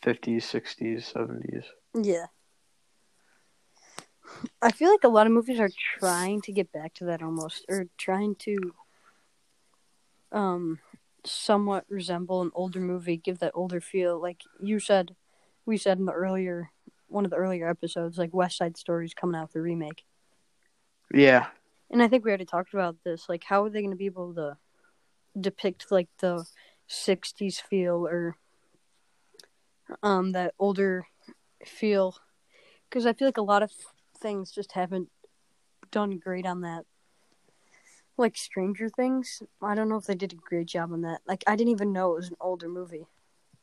fifties, 0.03 0.45
sixties, 0.45 1.07
seventies. 1.07 1.63
Yeah. 1.93 2.27
I 4.61 4.71
feel 4.71 4.89
like 4.89 5.03
a 5.03 5.07
lot 5.09 5.27
of 5.27 5.33
movies 5.33 5.59
are 5.59 5.69
trying 5.99 6.41
to 6.41 6.51
get 6.51 6.71
back 6.71 6.93
to 6.95 7.05
that 7.05 7.21
almost, 7.21 7.65
or 7.69 7.87
trying 7.97 8.35
to 8.35 8.73
um 10.31 10.79
somewhat 11.25 11.85
resemble 11.89 12.41
an 12.41 12.51
older 12.55 12.79
movie, 12.79 13.17
give 13.17 13.39
that 13.39 13.51
older 13.53 13.79
feel. 13.81 14.19
Like 14.19 14.41
you 14.61 14.79
said, 14.79 15.15
we 15.65 15.77
said 15.77 15.99
in 15.99 16.05
the 16.05 16.13
earlier 16.13 16.71
one 17.07 17.25
of 17.25 17.31
the 17.31 17.37
earlier 17.37 17.69
episodes, 17.69 18.17
like 18.17 18.33
West 18.33 18.57
Side 18.57 18.77
Story's 18.77 19.13
coming 19.13 19.35
out 19.35 19.49
with 19.49 19.57
a 19.57 19.61
remake. 19.61 20.03
Yeah, 21.13 21.47
And 21.89 22.01
I 22.01 22.07
think 22.07 22.23
we 22.23 22.31
already 22.31 22.45
talked 22.45 22.73
about 22.73 22.95
this. 23.03 23.27
Like, 23.27 23.43
how 23.43 23.65
are 23.65 23.69
they 23.69 23.81
going 23.81 23.91
to 23.91 23.97
be 23.97 24.05
able 24.05 24.33
to 24.35 24.57
depict 25.39 25.91
like 25.91 26.07
the 26.19 26.45
'60s 26.87 27.59
feel 27.59 28.07
or 28.07 28.37
um 30.01 30.31
that 30.31 30.53
older 30.57 31.07
feel? 31.65 32.15
Because 32.89 33.05
I 33.05 33.13
feel 33.13 33.27
like 33.27 33.37
a 33.37 33.41
lot 33.41 33.63
of 33.63 33.71
things 34.21 34.51
just 34.51 34.73
haven't 34.73 35.09
done 35.91 36.17
great 36.17 36.45
on 36.45 36.61
that. 36.61 36.85
Like 38.17 38.37
Stranger 38.37 38.89
Things, 38.89 39.41
I 39.61 39.73
don't 39.75 39.89
know 39.89 39.97
if 39.97 40.05
they 40.05 40.15
did 40.15 40.33
a 40.33 40.35
great 40.35 40.67
job 40.67 40.91
on 40.93 41.01
that. 41.01 41.21
Like, 41.27 41.43
I 41.47 41.55
didn't 41.55 41.71
even 41.71 41.91
know 41.91 42.11
it 42.11 42.17
was 42.17 42.29
an 42.29 42.37
older 42.39 42.69
movie, 42.69 43.07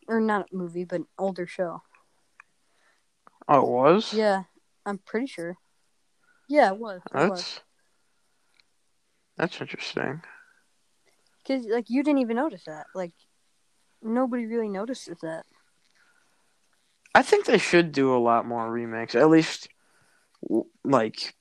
or 0.08 0.20
not 0.20 0.48
a 0.52 0.56
movie, 0.56 0.84
but 0.84 1.00
an 1.00 1.06
older 1.18 1.46
show. 1.46 1.82
oh, 3.48 3.60
it 3.60 3.68
was. 3.68 4.12
Yeah, 4.12 4.44
I'm 4.84 4.98
pretty 4.98 5.26
sure. 5.26 5.56
Yeah, 6.48 6.72
it 6.72 6.78
was. 6.78 7.02
It 7.14 7.14
was. 7.14 7.28
that's 7.28 7.60
that's 9.36 9.60
interesting. 9.60 10.22
Because 11.42 11.66
like 11.66 11.88
you 11.88 12.02
didn't 12.02 12.20
even 12.20 12.36
notice 12.36 12.64
that. 12.64 12.86
Like 12.94 13.12
nobody 14.02 14.46
really 14.46 14.68
notices 14.68 15.18
that. 15.22 15.44
I 17.14 17.22
think 17.22 17.46
they 17.46 17.58
should 17.58 17.92
do 17.92 18.14
a 18.14 18.18
lot 18.18 18.46
more 18.46 18.70
remakes. 18.70 19.14
At 19.14 19.30
least, 19.30 19.68
like, 20.84 21.34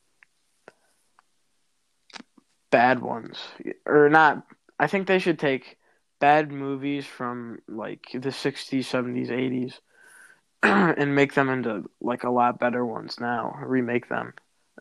bad 2.70 3.02
ones. 3.02 3.40
Or 3.86 4.10
not. 4.10 4.46
I 4.80 4.88
think 4.88 5.08
they 5.08 5.20
should 5.20 5.40
take 5.40 5.78
bad 6.20 6.52
movies 6.52 7.06
from, 7.06 7.60
like, 7.68 8.08
the 8.14 8.32
60s, 8.32 8.86
70s, 8.86 9.30
80s 9.30 9.80
and 10.64 11.16
make 11.16 11.34
them 11.34 11.50
into, 11.50 11.90
like, 12.02 12.24
a 12.24 12.30
lot 12.30 12.60
better 12.60 12.86
ones 12.86 13.20
now. 13.20 13.58
Remake 13.64 14.10
them. 14.10 14.34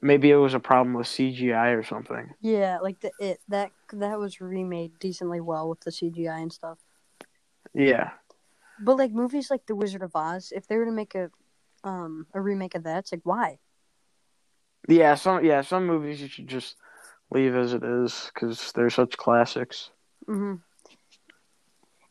Maybe 0.03 0.31
it 0.31 0.37
was 0.37 0.55
a 0.55 0.61
problem 0.61 0.95
with 0.95 1.07
CGI 1.07 1.71
or 1.71 1.83
something. 1.83 2.35
Yeah, 2.41 2.79
like 2.81 3.01
the 3.01 3.11
it 3.19 3.41
that 3.49 3.71
that 3.93 4.19
was 4.19 4.41
remade 4.41 4.99
decently 4.99 5.41
well 5.41 5.71
with 5.71 5.81
the 5.81 5.91
CGI 5.91 6.43
and 6.43 6.53
stuff. 6.53 6.79
Yeah. 7.73 8.11
But 8.79 8.99
like 8.99 9.13
movies 9.13 9.51
like 9.51 9.67
The 9.67 9.75
Wizard 9.75 10.03
of 10.03 10.15
Oz, 10.15 10.53
if 10.55 10.67
they 10.67 10.77
were 10.77 10.85
to 10.85 10.93
make 10.93 11.15
a 11.15 11.31
um 11.83 12.27
a 12.35 12.41
remake 12.41 12.75
of 12.75 12.83
that, 12.85 12.99
it's 12.99 13.13
like 13.13 13.23
why? 13.25 13.59
Yeah, 14.89 15.15
some 15.15 15.45
yeah, 15.45 15.63
some 15.63 15.87
movies 15.87 16.21
you 16.23 16.29
should 16.29 16.49
just 16.49 16.77
leave 17.31 17.55
as 17.55 17.73
it 17.75 17.83
is 17.85 18.31
because 18.35 18.73
they're 18.73 18.91
such 18.91 19.17
classics. 19.17 19.91
hmm 20.27 20.55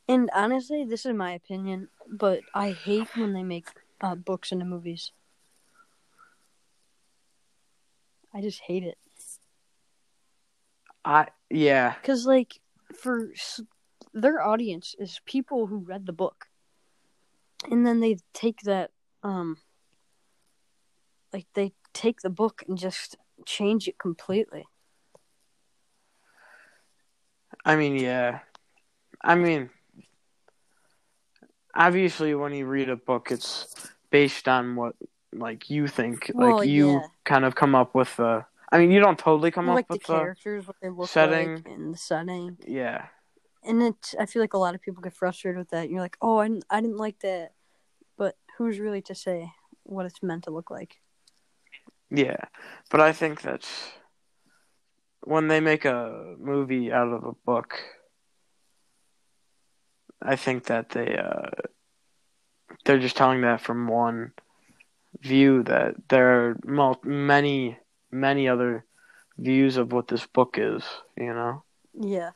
And 0.08 0.30
honestly, 0.34 0.84
this 0.84 1.06
is 1.06 1.14
my 1.14 1.32
opinion, 1.34 1.90
but 2.10 2.42
I 2.54 2.72
hate 2.72 3.16
when 3.16 3.34
they 3.34 3.44
make 3.44 3.68
uh, 4.02 4.16
books 4.16 4.52
into 4.52 4.66
movies. 4.66 5.12
I 8.34 8.42
just 8.42 8.62
hate 8.62 8.84
it. 8.84 8.98
I 11.06 11.28
yeah, 11.50 11.96
Because, 12.02 12.26
like, 12.26 12.60
for 12.96 13.32
their 14.14 14.42
audience 14.42 14.96
is 15.00 15.20
people 15.26 15.68
who 15.68 15.78
read 15.78 16.06
the 16.06 16.14
book. 16.14 16.48
And 17.70 17.86
then 17.86 18.00
they 18.00 18.18
take 18.34 18.62
that, 18.62 18.92
um, 19.24 19.58
like, 21.36 21.48
they 21.54 21.74
take 21.94 22.22
the 22.22 22.30
book 22.30 22.64
and 22.68 22.78
just 22.78 23.18
change 23.46 23.88
it 23.88 23.98
completely. 23.98 24.66
I 27.64 27.76
mean 27.76 27.96
yeah, 27.98 28.40
I 29.22 29.36
mean 29.36 29.70
obviously 31.76 32.34
when 32.36 32.54
you 32.54 32.66
read 32.66 32.90
a 32.90 32.96
book, 32.96 33.32
it's 33.32 33.90
based 34.10 34.48
on 34.48 34.76
what 34.76 34.96
like 35.34 35.70
you 35.70 35.88
think, 35.88 36.32
Well, 36.34 36.58
like 36.60 36.70
you 36.70 36.94
yeah. 36.94 37.08
kind 37.26 37.46
of 37.46 37.56
come 37.56 37.76
up 37.76 37.94
with 37.94 38.16
the. 38.16 38.46
I 38.72 38.80
mean, 38.80 38.92
you 38.92 39.00
don't 39.00 39.20
totally 39.20 39.52
come 39.52 39.68
like 39.68 39.86
up 39.86 39.92
with 39.92 40.02
the 40.04 40.14
characters, 40.14 40.68
what 40.68 40.78
they 40.82 40.90
look 40.90 41.10
setting. 41.10 41.56
like, 41.56 41.68
and 41.68 41.94
the 41.94 41.98
setting. 41.98 42.58
yeah. 42.66 43.08
And 43.64 43.82
it, 43.82 44.14
I 44.20 44.26
feel 44.26 44.42
like 44.42 44.54
a 44.54 44.60
lot 44.60 44.76
of 44.76 44.82
people 44.82 45.02
get 45.02 45.14
frustrated 45.14 45.58
with 45.58 45.70
that. 45.70 45.90
You're 45.90 46.00
like, 46.00 46.18
oh, 46.22 46.38
I 46.38 46.48
didn't, 46.48 46.66
I 46.70 46.82
didn't 46.82 46.98
like 46.98 47.20
that. 47.20 47.54
But 48.18 48.38
who's 48.58 48.80
really 48.80 49.02
to 49.04 49.16
say 49.16 49.52
what 49.84 50.06
it's 50.06 50.22
meant 50.22 50.44
to 50.44 50.52
look 50.52 50.70
like? 50.70 51.02
Yeah, 52.10 52.38
but 52.92 53.02
I 53.02 53.12
think 53.12 53.42
that 53.42 53.68
when 55.26 55.48
they 55.48 55.60
make 55.60 55.86
a 55.86 56.36
movie 56.38 56.92
out 56.92 57.12
of 57.12 57.24
a 57.24 57.34
book. 57.46 57.80
I 60.22 60.36
think 60.36 60.66
that 60.66 60.90
they 60.90 61.18
uh, 61.18 61.50
they're 62.86 63.00
just 63.00 63.18
telling 63.18 63.42
that 63.42 63.62
from 63.62 63.88
one 63.88 64.32
view 65.20 65.64
that 65.64 65.96
there 66.10 66.50
are 66.50 66.58
mul- 66.64 67.02
many 67.04 67.78
many 68.12 68.48
other 68.48 68.86
views 69.38 69.78
of 69.78 69.92
what 69.92 70.08
this 70.08 70.26
book 70.26 70.56
is. 70.58 70.84
You 71.18 71.34
know. 71.34 71.64
Yeah. 71.94 72.32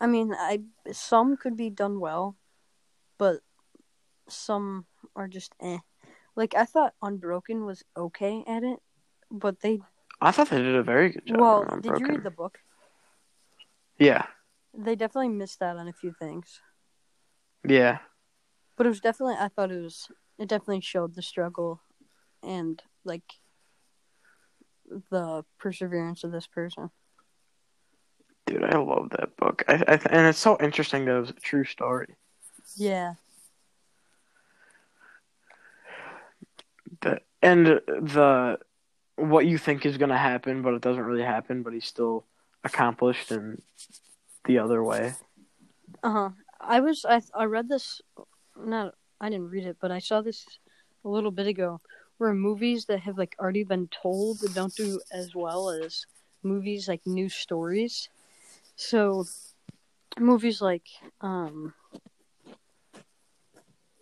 I 0.00 0.06
mean, 0.06 0.32
I 0.32 0.60
some 0.92 1.36
could 1.36 1.56
be 1.56 1.70
done 1.70 2.00
well, 2.00 2.36
but 3.18 3.40
some 4.28 4.86
are 5.16 5.28
just 5.28 5.54
eh. 5.60 5.78
Like 6.40 6.54
I 6.54 6.64
thought 6.64 6.94
Unbroken 7.02 7.66
was 7.66 7.84
okay 7.94 8.42
at 8.46 8.62
it, 8.62 8.78
but 9.30 9.60
they 9.60 9.78
I 10.22 10.30
thought 10.30 10.48
they 10.48 10.56
did 10.56 10.74
a 10.74 10.82
very 10.82 11.10
good 11.10 11.26
job. 11.26 11.38
well, 11.38 11.66
did 11.82 11.98
you 11.98 12.06
read 12.06 12.24
the 12.24 12.30
book? 12.30 12.60
Yeah, 13.98 14.24
They 14.72 14.96
definitely 14.96 15.28
missed 15.28 15.60
out 15.60 15.76
on 15.76 15.86
a 15.86 15.92
few 15.92 16.14
things, 16.18 16.62
yeah, 17.68 17.98
but 18.74 18.86
it 18.86 18.88
was 18.88 19.00
definitely 19.00 19.34
I 19.38 19.48
thought 19.48 19.70
it 19.70 19.82
was 19.82 20.08
it 20.38 20.48
definitely 20.48 20.80
showed 20.80 21.14
the 21.14 21.20
struggle 21.20 21.82
and 22.42 22.82
like 23.04 23.34
the 25.10 25.44
perseverance 25.58 26.24
of 26.24 26.32
this 26.32 26.46
person. 26.46 26.88
dude, 28.46 28.64
I 28.64 28.78
love 28.78 29.10
that 29.10 29.36
book. 29.36 29.62
I, 29.68 29.74
I 29.74 30.00
and 30.10 30.26
it's 30.28 30.38
so 30.38 30.56
interesting 30.60 31.04
that 31.04 31.16
it 31.16 31.20
was 31.20 31.30
a 31.30 31.34
true 31.34 31.64
story. 31.64 32.16
Yeah. 32.76 33.14
The 37.00 37.20
and 37.42 37.66
the 37.66 38.58
what 39.16 39.46
you 39.46 39.58
think 39.58 39.84
is 39.84 39.98
going 39.98 40.10
to 40.10 40.16
happen, 40.16 40.62
but 40.62 40.74
it 40.74 40.82
doesn't 40.82 41.04
really 41.04 41.22
happen. 41.22 41.62
But 41.62 41.72
he's 41.72 41.86
still 41.86 42.24
accomplished 42.64 43.30
in 43.30 43.60
the 44.44 44.58
other 44.58 44.82
way. 44.82 45.14
Uh 46.02 46.10
huh. 46.10 46.30
I 46.60 46.80
was 46.80 47.04
I 47.08 47.22
I 47.34 47.44
read 47.44 47.68
this, 47.68 48.00
not 48.56 48.94
I 49.20 49.28
didn't 49.28 49.50
read 49.50 49.66
it, 49.66 49.76
but 49.80 49.90
I 49.90 49.98
saw 49.98 50.20
this 50.20 50.46
a 51.04 51.08
little 51.08 51.30
bit 51.30 51.46
ago, 51.46 51.80
where 52.18 52.32
movies 52.34 52.86
that 52.86 53.00
have 53.00 53.18
like 53.18 53.36
already 53.38 53.64
been 53.64 53.88
told 53.88 54.38
don't 54.54 54.74
do 54.74 55.00
as 55.12 55.34
well 55.34 55.70
as 55.70 56.06
movies 56.42 56.88
like 56.88 57.06
new 57.06 57.28
stories. 57.28 58.08
So, 58.76 59.26
movies 60.18 60.62
like 60.62 60.86
um, 61.20 61.74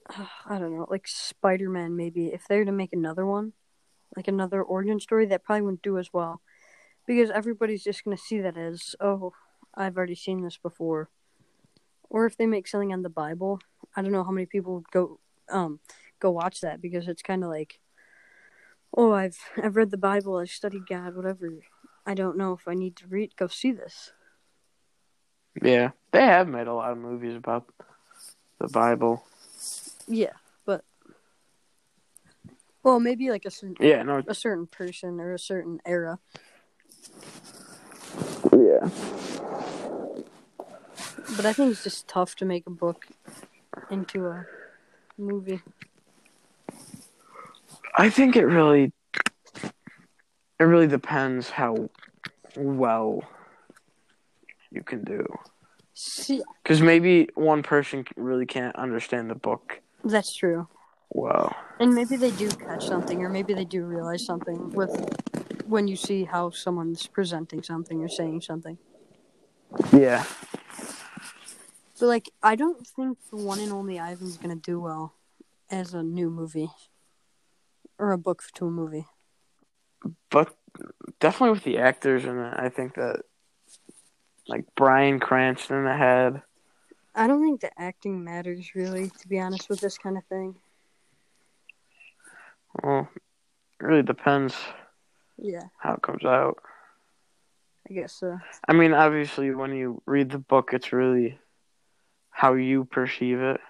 I 0.46 0.58
don't 0.58 0.76
know, 0.76 0.86
like 0.90 1.06
Spider 1.06 1.68
Man 1.68 1.96
maybe 1.96 2.28
if 2.28 2.46
they 2.48 2.58
were 2.58 2.64
to 2.64 2.72
make 2.72 2.92
another 2.92 3.26
one, 3.26 3.52
like 4.16 4.28
another 4.28 4.62
origin 4.62 5.00
story, 5.00 5.26
that 5.26 5.44
probably 5.44 5.62
wouldn't 5.62 5.82
do 5.82 5.98
as 5.98 6.12
well, 6.12 6.40
because 7.06 7.30
everybody's 7.30 7.84
just 7.84 8.04
gonna 8.04 8.16
see 8.16 8.40
that 8.40 8.56
as 8.56 8.94
oh, 9.00 9.32
I've 9.74 9.96
already 9.96 10.14
seen 10.14 10.42
this 10.42 10.56
before 10.58 11.10
or 12.10 12.26
if 12.26 12.36
they 12.36 12.46
make 12.46 12.66
something 12.66 12.92
on 12.92 13.02
the 13.02 13.10
Bible, 13.10 13.60
I 13.96 14.02
don't 14.02 14.12
know 14.12 14.24
how 14.24 14.30
many 14.30 14.46
people 14.46 14.74
would 14.74 14.90
go 14.90 15.20
um 15.50 15.80
go 16.20 16.30
watch 16.30 16.60
that 16.60 16.80
because 16.80 17.08
it's 17.08 17.22
kind 17.22 17.44
of 17.44 17.50
like, 17.50 17.80
oh, 18.96 19.12
I've 19.12 19.38
I've 19.62 19.76
read 19.76 19.90
the 19.90 19.98
Bible, 19.98 20.36
I've 20.36 20.50
studied 20.50 20.86
God, 20.88 21.16
whatever. 21.16 21.50
I 22.06 22.14
don't 22.14 22.38
know 22.38 22.54
if 22.54 22.66
I 22.66 22.74
need 22.74 22.96
to 22.96 23.06
read 23.06 23.36
go 23.36 23.48
see 23.48 23.72
this. 23.72 24.12
Yeah, 25.62 25.90
they 26.12 26.22
have 26.22 26.48
made 26.48 26.66
a 26.66 26.74
lot 26.74 26.92
of 26.92 26.98
movies 26.98 27.36
about 27.36 27.66
the 28.60 28.68
Bible. 28.68 29.24
Yeah, 30.08 30.32
but 30.64 30.84
well, 32.82 32.98
maybe 33.00 33.30
like 33.30 33.44
a 33.44 33.50
certain 33.50 33.76
Yeah, 33.80 34.02
no, 34.02 34.22
a 34.26 34.34
certain 34.34 34.66
person 34.66 35.20
or 35.20 35.34
a 35.34 35.38
certain 35.38 35.80
era. 35.84 36.18
yeah, 38.52 38.88
But 41.36 41.46
I 41.46 41.52
think 41.52 41.72
it's 41.72 41.84
just 41.84 42.08
tough 42.08 42.34
to 42.36 42.44
make 42.44 42.66
a 42.66 42.70
book 42.70 43.06
into 43.90 44.26
a 44.26 44.46
movie. 45.18 45.60
I 47.94 48.10
think 48.10 48.36
it 48.36 48.44
really, 48.44 48.92
it 50.58 50.64
really 50.64 50.86
depends 50.86 51.50
how 51.50 51.90
well 52.56 53.22
you 54.70 54.82
can 54.82 55.04
do. 55.04 55.26
See, 55.94 56.42
Because 56.62 56.80
maybe 56.80 57.28
one 57.34 57.62
person 57.62 58.04
really 58.16 58.46
can't 58.46 58.74
understand 58.76 59.30
the 59.30 59.34
book 59.34 59.80
that's 60.10 60.34
true. 60.34 60.68
Wow. 61.10 61.54
And 61.80 61.94
maybe 61.94 62.16
they 62.16 62.30
do 62.32 62.48
catch 62.50 62.86
something, 62.86 63.22
or 63.22 63.28
maybe 63.28 63.54
they 63.54 63.64
do 63.64 63.84
realize 63.84 64.24
something 64.24 64.70
with 64.70 64.90
when 65.66 65.88
you 65.88 65.96
see 65.96 66.24
how 66.24 66.50
someone's 66.50 67.06
presenting 67.06 67.62
something 67.62 68.02
or 68.02 68.08
saying 68.08 68.40
something. 68.42 68.78
Yeah. 69.92 70.24
But 72.00 72.06
like, 72.06 72.30
I 72.42 72.56
don't 72.56 72.86
think 72.86 73.18
the 73.30 73.36
one 73.36 73.60
and 73.60 73.72
only 73.72 73.98
Ivan's 73.98 74.36
gonna 74.36 74.56
do 74.56 74.80
well 74.80 75.14
as 75.70 75.94
a 75.94 76.02
new 76.02 76.30
movie 76.30 76.70
or 77.98 78.12
a 78.12 78.18
book 78.18 78.42
to 78.54 78.66
a 78.66 78.70
movie. 78.70 79.06
But 80.30 80.54
definitely 81.20 81.54
with 81.54 81.64
the 81.64 81.78
actors 81.78 82.24
in 82.24 82.38
it, 82.38 82.54
I 82.56 82.68
think 82.68 82.94
that 82.94 83.22
like 84.46 84.64
Bryan 84.76 85.20
Cranston 85.20 85.86
had 85.86 86.42
I 87.18 87.26
don't 87.26 87.42
think 87.42 87.60
the 87.60 87.78
acting 87.80 88.24
matters 88.24 88.74
really, 88.74 89.10
to 89.10 89.28
be 89.28 89.40
honest, 89.40 89.68
with 89.68 89.80
this 89.80 89.98
kind 89.98 90.16
of 90.16 90.24
thing. 90.26 90.56
well, 92.82 93.08
it 93.80 93.84
really 93.84 94.02
depends 94.02 94.54
Yeah, 95.38 95.68
how 95.78 95.94
it 95.94 96.02
comes 96.02 96.24
out. 96.24 96.58
I 97.90 97.94
guess 97.94 98.14
so. 98.14 98.38
I 98.68 98.72
mean, 98.72 98.94
obviously, 98.94 99.54
when 99.54 99.74
you 99.74 100.02
read 100.06 100.30
the 100.30 100.38
book, 100.38 100.70
it's 100.72 100.92
really 100.92 101.38
how 102.30 102.54
you 102.54 102.84
perceive 102.84 103.40
it. 103.40 103.60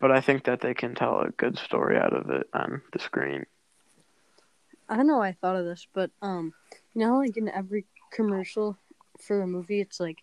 But 0.00 0.10
I 0.12 0.20
think 0.20 0.44
that 0.44 0.60
they 0.60 0.74
can 0.74 0.94
tell 0.94 1.20
a 1.20 1.30
good 1.30 1.58
story 1.58 1.98
out 1.98 2.14
of 2.14 2.30
it 2.30 2.48
on 2.54 2.82
the 2.92 2.98
screen. 3.00 3.46
I 4.88 4.96
don't 4.96 5.06
know 5.06 5.18
why 5.18 5.28
I 5.28 5.32
thought 5.32 5.56
of 5.56 5.64
this, 5.64 5.86
but 5.92 6.10
um, 6.22 6.54
you 6.94 7.06
know, 7.06 7.18
like 7.18 7.36
in 7.36 7.48
every 7.48 7.86
commercial 8.12 8.78
for 9.20 9.42
a 9.42 9.46
movie, 9.46 9.80
it's 9.80 10.00
like, 10.00 10.22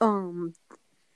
um, 0.00 0.54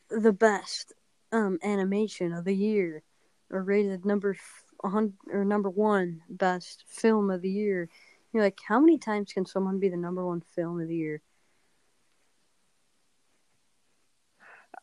the 0.09 0.33
best 0.33 0.93
um 1.33 1.59
animation 1.63 2.33
of 2.33 2.45
the 2.45 2.55
year, 2.55 3.03
or 3.51 3.63
rated 3.63 4.05
number 4.05 4.35
f- 4.35 4.65
or 4.83 5.45
number 5.45 5.71
one 5.71 6.23
best 6.29 6.85
film 6.87 7.31
of 7.31 7.43
the 7.43 7.51
year. 7.51 7.89
You're 8.33 8.43
like, 8.43 8.59
how 8.67 8.81
many 8.81 8.99
times 8.99 9.33
can 9.33 9.45
someone 9.45 9.79
be 9.81 9.89
the 9.89 9.97
number 9.97 10.25
one 10.25 10.41
film 10.55 10.81
of 10.81 10.89
the 10.89 10.97
year? 10.97 11.21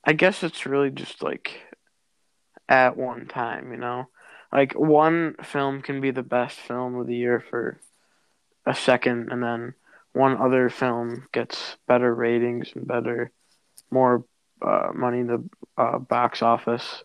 I 0.03 0.13
guess 0.13 0.43
it's 0.43 0.65
really 0.65 0.89
just 0.89 1.21
like 1.21 1.61
at 2.69 2.97
one 2.97 3.27
time, 3.27 3.71
you 3.71 3.77
know? 3.77 4.07
Like 4.51 4.73
one 4.73 5.35
film 5.43 5.81
can 5.81 5.99
be 5.99 6.11
the 6.11 6.23
best 6.23 6.57
film 6.57 6.95
of 6.95 7.07
the 7.07 7.15
year 7.15 7.39
for 7.39 7.79
a 8.65 8.73
second, 8.73 9.31
and 9.31 9.43
then 9.43 9.73
one 10.13 10.37
other 10.37 10.69
film 10.69 11.27
gets 11.33 11.77
better 11.87 12.13
ratings 12.13 12.71
and 12.75 12.87
better, 12.87 13.31
more 13.91 14.23
uh, 14.61 14.89
money 14.93 15.19
in 15.19 15.27
the 15.27 15.43
uh, 15.77 15.99
box 15.99 16.41
office, 16.41 17.03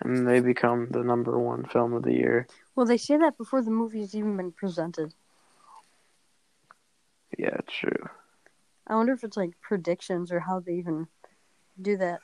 and 0.00 0.26
they 0.26 0.40
become 0.40 0.88
the 0.90 1.02
number 1.02 1.38
one 1.38 1.64
film 1.64 1.92
of 1.92 2.02
the 2.02 2.12
year. 2.12 2.46
Well, 2.74 2.86
they 2.86 2.96
say 2.96 3.16
that 3.18 3.36
before 3.36 3.62
the 3.62 3.70
movie's 3.70 4.14
even 4.14 4.36
been 4.36 4.52
presented. 4.52 5.12
Yeah, 7.38 7.56
true. 7.66 8.08
I 8.86 8.94
wonder 8.96 9.12
if 9.12 9.24
it's 9.24 9.36
like 9.36 9.52
predictions 9.60 10.30
or 10.32 10.40
how 10.40 10.60
they 10.60 10.74
even 10.74 11.06
do 11.80 11.96
that. 11.96 12.20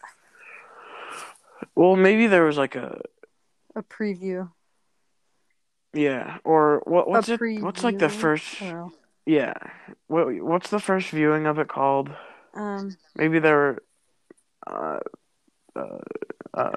Well, 1.74 1.96
maybe 1.96 2.26
there 2.26 2.44
was 2.44 2.56
like 2.58 2.74
a 2.76 3.00
A 3.74 3.82
preview. 3.82 4.50
yeah, 5.94 6.38
or 6.44 6.82
what? 6.84 7.08
What's 7.08 7.28
it? 7.28 7.40
What's 7.60 7.84
like 7.84 7.98
the 7.98 8.08
first? 8.08 8.60
I 8.62 8.66
don't 8.66 8.74
know. 8.74 8.92
Yeah, 9.26 9.54
what? 10.08 10.32
What's 10.42 10.70
the 10.70 10.80
first 10.80 11.10
viewing 11.10 11.46
of 11.46 11.58
it 11.58 11.68
called? 11.68 12.10
Um, 12.54 12.96
Maybe 13.14 13.38
there 13.38 13.56
were, 13.56 13.82
uh, 14.66 14.98
uh, 15.76 15.98
uh, 16.54 16.70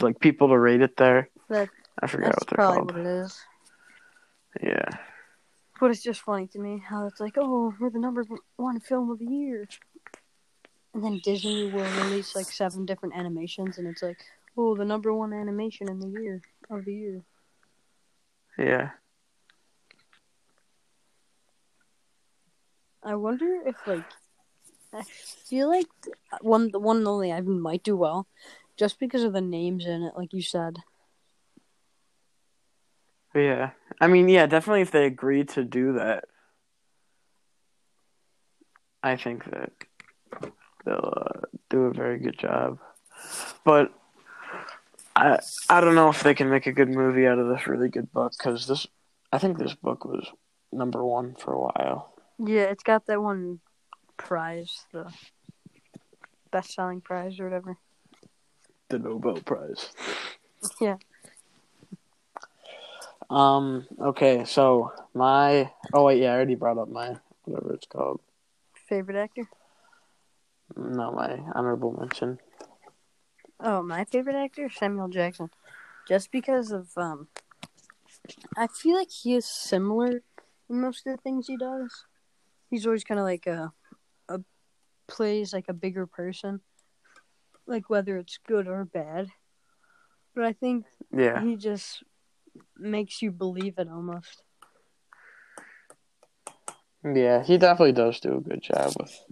like 0.00 0.18
people 0.20 0.48
to 0.48 0.58
rate 0.58 0.80
it 0.82 0.96
there. 0.96 1.28
That- 1.48 1.68
I 2.00 2.06
forgot 2.06 2.32
that's 2.32 2.42
what 2.42 2.48
they're 2.50 2.56
probably 2.56 2.76
called. 2.76 2.92
what 2.92 3.00
it 3.00 3.24
is. 3.24 3.40
Yeah, 4.62 4.88
But 5.80 5.90
it's 5.90 6.02
just 6.02 6.20
funny 6.22 6.46
to 6.48 6.58
me 6.58 6.82
how 6.84 7.06
it's 7.06 7.20
like, 7.20 7.34
oh, 7.36 7.74
we're 7.78 7.90
the 7.90 7.98
number 7.98 8.24
one 8.56 8.80
film 8.80 9.10
of 9.10 9.18
the 9.18 9.26
year. 9.26 9.68
And 10.94 11.04
then 11.04 11.20
Disney 11.22 11.70
will 11.70 11.84
release 12.02 12.34
like 12.34 12.46
seven 12.46 12.86
different 12.86 13.14
animations, 13.16 13.78
and 13.78 13.86
it's 13.86 14.02
like, 14.02 14.18
oh, 14.56 14.74
the 14.76 14.84
number 14.84 15.12
one 15.12 15.32
animation 15.32 15.88
in 15.88 16.00
the 16.00 16.08
year 16.08 16.40
of 16.70 16.84
the 16.84 16.94
year. 16.94 17.22
yeah. 18.58 18.90
I 23.02 23.14
wonder 23.14 23.62
if 23.66 23.76
like, 23.86 24.04
I 24.92 25.02
feel 25.02 25.68
like 25.68 25.86
one 26.40 26.70
the 26.70 26.78
one 26.78 26.98
and 26.98 27.08
only 27.08 27.32
Ivan 27.32 27.60
might 27.60 27.82
do 27.82 27.96
well, 27.96 28.26
just 28.76 28.98
because 28.98 29.22
of 29.22 29.32
the 29.32 29.40
names 29.40 29.86
in 29.86 30.02
it, 30.02 30.14
like 30.16 30.32
you 30.32 30.42
said. 30.42 30.78
Yeah. 33.34 33.70
I 34.00 34.06
mean, 34.06 34.28
yeah, 34.28 34.46
definitely 34.46 34.80
if 34.82 34.90
they 34.90 35.06
agree 35.06 35.44
to 35.44 35.64
do 35.64 35.94
that, 35.94 36.24
I 39.02 39.16
think 39.16 39.44
that 39.50 39.72
they'll 40.84 41.14
uh, 41.16 41.40
do 41.70 41.82
a 41.82 41.92
very 41.92 42.18
good 42.18 42.38
job. 42.38 42.78
But 43.64 43.92
I 45.14 45.38
I 45.68 45.80
don't 45.80 45.94
know 45.94 46.08
if 46.08 46.22
they 46.22 46.34
can 46.34 46.50
make 46.50 46.66
a 46.66 46.72
good 46.72 46.88
movie 46.88 47.26
out 47.26 47.38
of 47.38 47.48
this 47.48 47.66
really 47.66 47.88
good 47.88 48.12
book 48.12 48.32
cuz 48.38 48.66
this 48.66 48.86
I 49.32 49.38
think 49.38 49.58
this 49.58 49.74
book 49.74 50.04
was 50.04 50.26
number 50.72 51.04
1 51.04 51.34
for 51.34 51.52
a 51.52 51.60
while. 51.60 52.14
Yeah, 52.38 52.64
it's 52.64 52.82
got 52.82 53.06
that 53.06 53.22
one 53.22 53.60
prize, 54.18 54.84
the 54.92 55.10
best 56.50 56.74
selling 56.74 57.00
prize 57.00 57.40
or 57.40 57.44
whatever. 57.44 57.78
The 58.90 58.98
Nobel 58.98 59.40
Prize. 59.40 59.90
Yeah. 60.80 60.96
Um 63.30 63.86
okay, 64.00 64.44
so 64.44 64.92
my 65.14 65.70
Oh 65.94 66.04
wait, 66.04 66.20
yeah, 66.20 66.32
I 66.32 66.34
already 66.34 66.56
brought 66.56 66.78
up 66.78 66.88
my 66.88 67.16
whatever 67.44 67.74
it's 67.74 67.86
called. 67.86 68.20
Favorite 68.88 69.16
actor? 69.16 69.48
Not 70.76 71.14
my 71.14 71.38
honorable 71.54 71.92
mention. 71.92 72.40
Oh, 73.60 73.82
my 73.82 74.04
favorite 74.04 74.36
actor, 74.36 74.68
Samuel 74.68 75.08
Jackson. 75.08 75.50
Just 76.08 76.32
because 76.32 76.72
of 76.72 76.88
um 76.96 77.28
I 78.56 78.66
feel 78.66 78.96
like 78.96 79.10
he 79.10 79.34
is 79.34 79.46
similar 79.46 80.22
in 80.68 80.80
most 80.80 81.06
of 81.06 81.16
the 81.16 81.22
things 81.22 81.46
he 81.46 81.56
does. 81.56 82.04
He's 82.68 82.84
always 82.84 83.04
kind 83.04 83.20
of 83.20 83.24
like 83.24 83.46
a 83.46 83.72
plays 85.08 85.52
like 85.52 85.68
a 85.68 85.72
bigger 85.74 86.06
person. 86.06 86.60
Like 87.66 87.90
whether 87.90 88.16
it's 88.16 88.38
good 88.46 88.68
or 88.68 88.84
bad. 88.84 89.28
But 90.34 90.44
I 90.44 90.52
think 90.52 90.86
Yeah. 91.10 91.42
he 91.42 91.56
just 91.56 92.02
makes 92.76 93.20
you 93.20 93.32
believe 93.32 93.78
it 93.78 93.88
almost. 93.88 94.42
Yeah, 97.04 97.42
he 97.42 97.58
definitely 97.58 97.92
does 97.92 98.20
do 98.20 98.36
a 98.36 98.40
good 98.40 98.62
job 98.62 98.92
with 98.98 99.24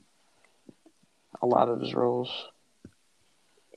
a 1.42 1.46
lot 1.46 1.68
of 1.68 1.80
his 1.80 1.94
roles. 1.94 2.48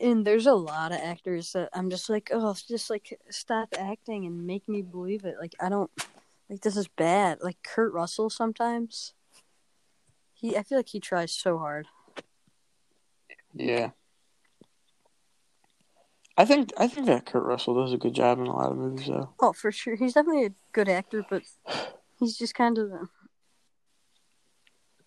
And 0.01 0.25
there's 0.25 0.47
a 0.47 0.53
lot 0.53 0.91
of 0.93 0.99
actors 0.99 1.51
that 1.53 1.69
I'm 1.73 1.89
just 1.89 2.09
like, 2.09 2.29
oh, 2.31 2.55
just 2.67 2.89
like 2.89 3.19
stop 3.29 3.69
acting 3.77 4.25
and 4.25 4.47
make 4.47 4.67
me 4.69 4.81
believe 4.81 5.25
it. 5.25 5.35
Like 5.39 5.55
I 5.59 5.69
don't 5.69 5.91
like 6.49 6.61
this 6.61 6.77
is 6.77 6.87
bad. 6.87 7.39
Like 7.41 7.57
Kurt 7.63 7.91
Russell 7.93 8.29
sometimes. 8.29 9.13
He 10.39 10.55
I 10.57 10.63
feel 10.63 10.77
like 10.77 10.89
he 10.89 11.01
tries 11.01 11.33
so 11.33 11.57
hard. 11.57 11.87
Yeah. 13.53 13.89
I 16.37 16.45
think 16.45 16.71
I 16.77 16.87
think 16.87 17.07
that 17.07 17.25
Kurt 17.25 17.43
Russell 17.43 17.75
does 17.75 17.91
a 17.91 17.97
good 17.97 18.13
job 18.13 18.39
in 18.39 18.47
a 18.47 18.55
lot 18.55 18.71
of 18.71 18.77
movies 18.77 19.07
though. 19.07 19.33
Oh, 19.41 19.51
for 19.51 19.71
sure. 19.71 19.95
He's 19.97 20.13
definitely 20.13 20.45
a 20.45 20.53
good 20.71 20.87
actor, 20.87 21.25
but 21.29 21.43
he's 22.19 22.37
just 22.37 22.55
kind 22.55 22.77
of 22.77 22.89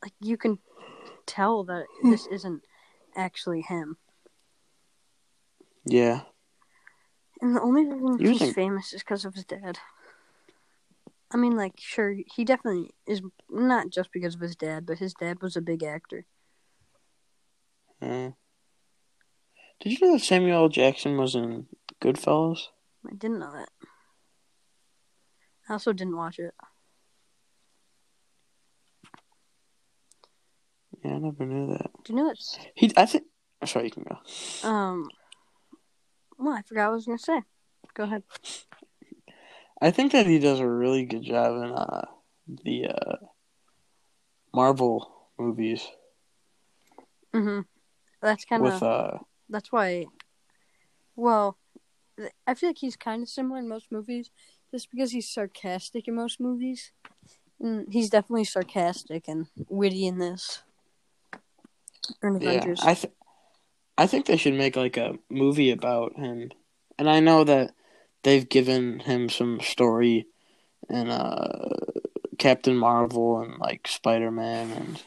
like 0.02 0.12
you 0.20 0.36
can 0.36 0.58
tell 1.24 1.64
that 1.64 1.86
hmm. 2.02 2.10
this 2.10 2.26
isn't 2.26 2.62
actually 3.16 3.62
him. 3.62 3.96
Yeah. 5.86 6.22
And 7.40 7.56
the 7.56 7.62
only 7.62 7.86
reason 7.86 8.18
You 8.20 8.28
he's 8.30 8.38
think- 8.38 8.54
famous 8.54 8.92
is 8.92 9.00
because 9.02 9.24
of 9.24 9.34
his 9.34 9.46
dad. 9.46 9.78
I 11.32 11.36
mean, 11.36 11.56
like, 11.56 11.74
sure, 11.78 12.14
he 12.34 12.44
definitely 12.44 12.90
is 13.06 13.22
not 13.48 13.90
just 13.90 14.10
because 14.12 14.34
of 14.34 14.40
his 14.40 14.54
dad, 14.54 14.84
but 14.86 14.98
his 14.98 15.14
dad 15.14 15.40
was 15.40 15.56
a 15.56 15.62
big 15.62 15.82
actor. 15.82 16.26
Mm. 18.02 18.34
Did 19.80 19.92
you 19.92 20.06
know 20.06 20.12
that 20.12 20.24
Samuel 20.24 20.64
L. 20.64 20.68
Jackson 20.68 21.16
was 21.16 21.34
in 21.34 21.66
Goodfellas? 22.00 22.66
I 23.06 23.14
didn't 23.14 23.38
know 23.38 23.52
that. 23.52 23.68
I 25.68 25.72
also 25.72 25.92
didn't 25.92 26.16
watch 26.16 26.38
it. 26.38 26.54
Yeah, 31.04 31.14
I 31.14 31.18
never 31.18 31.46
knew 31.46 31.68
that. 31.72 31.90
Do 32.04 32.12
you 32.12 32.18
know 32.18 32.28
that? 32.28 32.38
He, 32.74 32.92
I 32.96 33.06
think. 33.06 33.24
oh, 33.62 33.66
Sorry, 33.66 33.86
you 33.86 33.90
can 33.90 34.04
go. 34.04 34.68
Um, 34.68 35.08
well, 36.38 36.54
I 36.54 36.62
forgot 36.62 36.86
what 36.86 36.92
I 36.92 36.94
was 36.94 37.06
gonna 37.06 37.18
say. 37.18 37.42
Go 37.94 38.04
ahead. 38.04 38.22
I 39.82 39.90
think 39.90 40.12
that 40.12 40.26
he 40.26 40.38
does 40.38 40.60
a 40.60 40.68
really 40.68 41.04
good 41.04 41.24
job 41.24 41.56
in 41.56 41.72
uh, 41.72 42.06
the 42.46 42.86
uh, 42.86 43.16
Marvel 44.54 45.28
movies. 45.38 45.86
hmm 47.34 47.60
That's 48.20 48.44
kind 48.44 48.64
of 48.64 48.82
uh 48.82 49.18
that's 49.48 49.72
why. 49.72 50.06
Well, 51.16 51.58
I 52.46 52.54
feel 52.54 52.68
like 52.70 52.78
he's 52.78 52.96
kind 52.96 53.22
of 53.22 53.28
similar 53.28 53.58
in 53.58 53.68
most 53.68 53.90
movies, 53.90 54.30
just 54.70 54.90
because 54.90 55.10
he's 55.10 55.28
sarcastic 55.28 56.08
in 56.08 56.14
most 56.14 56.40
movies. 56.40 56.92
And 57.60 57.92
he's 57.92 58.08
definitely 58.10 58.44
sarcastic 58.44 59.28
and 59.28 59.46
witty 59.68 60.06
in 60.06 60.18
this. 60.18 60.62
In 62.22 62.40
yeah. 62.40 62.74
I 62.82 62.94
th- 62.94 63.12
I 63.98 64.06
think 64.06 64.26
they 64.26 64.36
should 64.36 64.54
make 64.54 64.76
like 64.76 64.96
a 64.96 65.18
movie 65.28 65.70
about 65.70 66.16
him. 66.16 66.50
And 66.98 67.10
I 67.10 67.20
know 67.20 67.44
that 67.44 67.74
they've 68.22 68.48
given 68.48 69.00
him 69.00 69.28
some 69.28 69.60
story 69.60 70.26
in 70.88 71.08
uh 71.10 71.68
Captain 72.38 72.76
Marvel 72.76 73.40
and 73.40 73.58
like 73.58 73.86
Spider-Man 73.86 74.70
and 74.72 75.02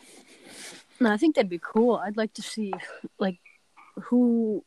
No, 0.99 1.11
I 1.11 1.17
think 1.17 1.35
that'd 1.35 1.49
be 1.49 1.59
cool. 1.61 1.95
I'd 1.95 2.17
like 2.17 2.33
to 2.35 2.41
see 2.41 2.73
like 3.19 3.39
who 3.95 4.63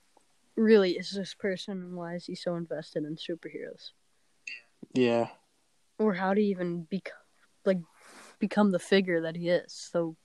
really 0.56 0.92
is 0.92 1.10
this 1.10 1.34
person 1.34 1.78
and 1.82 1.96
why 1.96 2.14
is 2.14 2.26
he 2.26 2.34
so 2.34 2.56
invested 2.56 3.04
in 3.04 3.16
superheroes? 3.16 3.90
yeah. 4.92 5.28
Or 5.98 6.14
how 6.14 6.32
to 6.34 6.40
even 6.40 6.82
bec- 6.82 7.12
like 7.64 7.78
become 8.38 8.70
the 8.70 8.78
figure 8.78 9.22
that 9.22 9.36
he 9.36 9.48
is. 9.48 9.72
So 9.72 10.16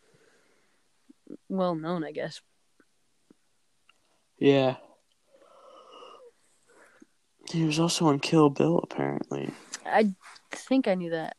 well 1.50 1.76
known, 1.76 2.04
I 2.04 2.12
guess. 2.12 2.42
Yeah. 4.38 4.76
He 7.54 7.64
was 7.66 7.78
also 7.80 8.10
in 8.10 8.20
Kill 8.20 8.50
Bill 8.50 8.80
apparently. 8.80 9.52
I 9.86 10.16
think 10.52 10.88
I 10.88 10.96
knew 10.96 11.12
that. 11.12 11.38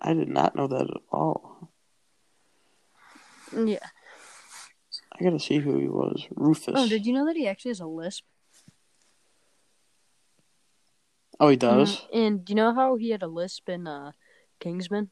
I 0.00 0.14
did 0.14 0.28
not 0.28 0.56
know 0.56 0.66
that 0.66 0.90
at 0.90 0.96
all. 1.12 1.70
Yeah. 3.54 3.86
I 5.12 5.22
gotta 5.22 5.38
see 5.38 5.58
who 5.58 5.78
he 5.78 5.86
was. 5.86 6.26
Rufus. 6.34 6.74
Oh, 6.76 6.88
did 6.88 7.06
you 7.06 7.12
know 7.12 7.24
that 7.26 7.36
he 7.36 7.46
actually 7.46 7.70
has 7.70 7.78
a 7.78 7.86
lisp? 7.86 8.24
Oh, 11.38 11.48
he 11.48 11.56
does? 11.56 11.98
Mhm. 12.12 12.16
And 12.16 12.44
do 12.44 12.50
you 12.50 12.56
know 12.56 12.74
how 12.74 12.96
he 12.96 13.10
had 13.10 13.22
a 13.22 13.28
lisp 13.28 13.68
in 13.68 13.86
uh, 13.86 14.10
Kingsman? 14.58 15.10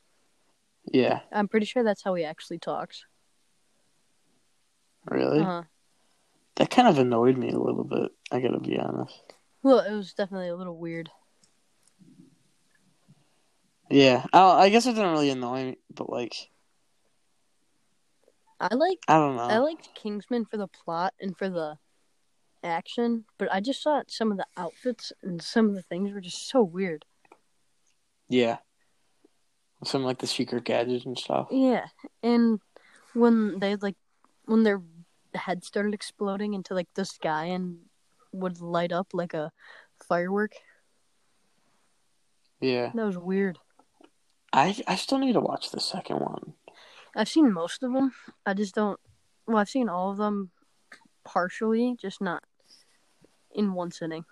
Yeah. 0.91 1.21
I'm 1.31 1.47
pretty 1.47 1.67
sure 1.67 1.85
that's 1.85 2.03
how 2.03 2.14
he 2.14 2.25
actually 2.25 2.59
talks. 2.59 3.05
Really? 5.05 5.38
Uh-huh. 5.38 5.62
That 6.57 6.71
kind 6.71 6.88
of 6.88 6.99
annoyed 6.99 7.37
me 7.38 7.51
a 7.51 7.59
little 7.59 7.85
bit. 7.85 8.11
I 8.33 8.41
gotta 8.41 8.59
be 8.59 8.77
honest. 8.77 9.28
Well, 9.69 9.81
it 9.81 9.93
was 9.93 10.15
definitely 10.15 10.49
a 10.49 10.57
little 10.57 10.79
weird. 10.79 11.11
Yeah. 13.91 14.25
I, 14.33 14.41
I 14.41 14.69
guess 14.71 14.87
it 14.87 14.95
didn't 14.95 15.11
really 15.13 15.29
annoy 15.29 15.63
me, 15.63 15.79
but 15.95 16.09
like, 16.09 16.49
I 18.59 18.75
like 18.75 19.01
I 19.09 19.17
don't 19.19 19.37
know. 19.37 19.43
I 19.43 19.59
liked 19.59 19.91
Kingsman 19.95 20.47
for 20.47 20.57
the 20.57 20.69
plot 20.69 21.13
and 21.21 21.37
for 21.37 21.51
the 21.51 21.77
action, 22.65 23.27
but 23.37 23.53
I 23.53 23.61
just 23.61 23.85
thought 23.85 24.11
some 24.11 24.33
of 24.33 24.39
the 24.39 24.47
outfits 24.57 25.13
and 25.23 25.43
some 25.43 25.69
of 25.69 25.75
the 25.75 25.83
things 25.83 26.15
were 26.15 26.23
just 26.23 26.49
so 26.49 26.63
weird. 26.63 27.05
yeah. 28.31 28.57
Some 29.85 30.03
like 30.03 30.21
the 30.21 30.27
secret 30.27 30.65
gadgets 30.65 31.05
and 31.05 31.19
stuff. 31.19 31.49
Yeah, 31.51 31.89
and 32.23 32.59
when 33.13 33.59
they 33.59 33.77
like 33.77 33.97
when 34.47 34.63
their 34.63 34.81
head 35.35 35.63
started 35.63 35.93
exploding 35.93 36.55
into 36.55 36.73
like 36.73 36.89
the 36.95 37.05
sky 37.05 37.45
and 37.45 37.81
would 38.33 38.61
light 38.61 38.93
up 38.93 39.09
like 39.12 39.35
a 39.35 39.53
firework, 40.07 40.53
Yeah. 42.61 42.91
that 42.95 43.05
was 43.07 43.19
weird. 43.19 43.59
I 44.53 44.77
I 44.87 44.97
still 44.97 45.19
need 45.19 45.35
to 45.35 45.41
watch 45.41 45.71
the 45.71 45.81
second 45.81 46.21
one. 46.21 46.55
I've 47.14 47.29
seen 47.29 47.53
most 47.53 47.83
of 47.83 47.93
them. 47.93 48.12
I 48.47 48.55
just 48.55 48.75
don't. 48.75 48.99
Well, 49.47 49.59
I've 49.59 49.69
seen 49.69 49.88
all 49.88 50.11
of 50.11 50.19
them 50.19 50.51
partially, 51.25 51.97
just 52.01 52.21
not 52.21 52.45
in 53.51 53.73
one 53.75 53.91
sitting. 53.91 54.25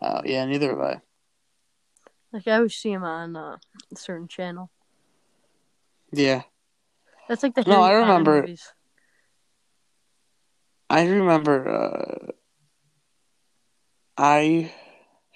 Uh, 0.00 0.22
yeah, 0.24 0.44
neither 0.44 0.70
have 0.70 0.80
I. 0.80 1.00
Like 2.32 2.46
I 2.46 2.52
always 2.56 2.74
see 2.74 2.92
them 2.92 3.04
on 3.04 3.36
uh, 3.36 3.56
a 3.92 3.96
certain 3.96 4.28
channel. 4.28 4.70
Yeah. 6.12 6.42
That's 7.28 7.42
like 7.42 7.54
the 7.54 7.62
No, 7.62 7.82
Harry 7.82 7.96
I 7.96 8.00
remember- 8.00 8.40
movies. 8.40 8.72
I 10.90 11.06
remember. 11.06 11.68
Uh, 11.68 12.32
I, 14.16 14.72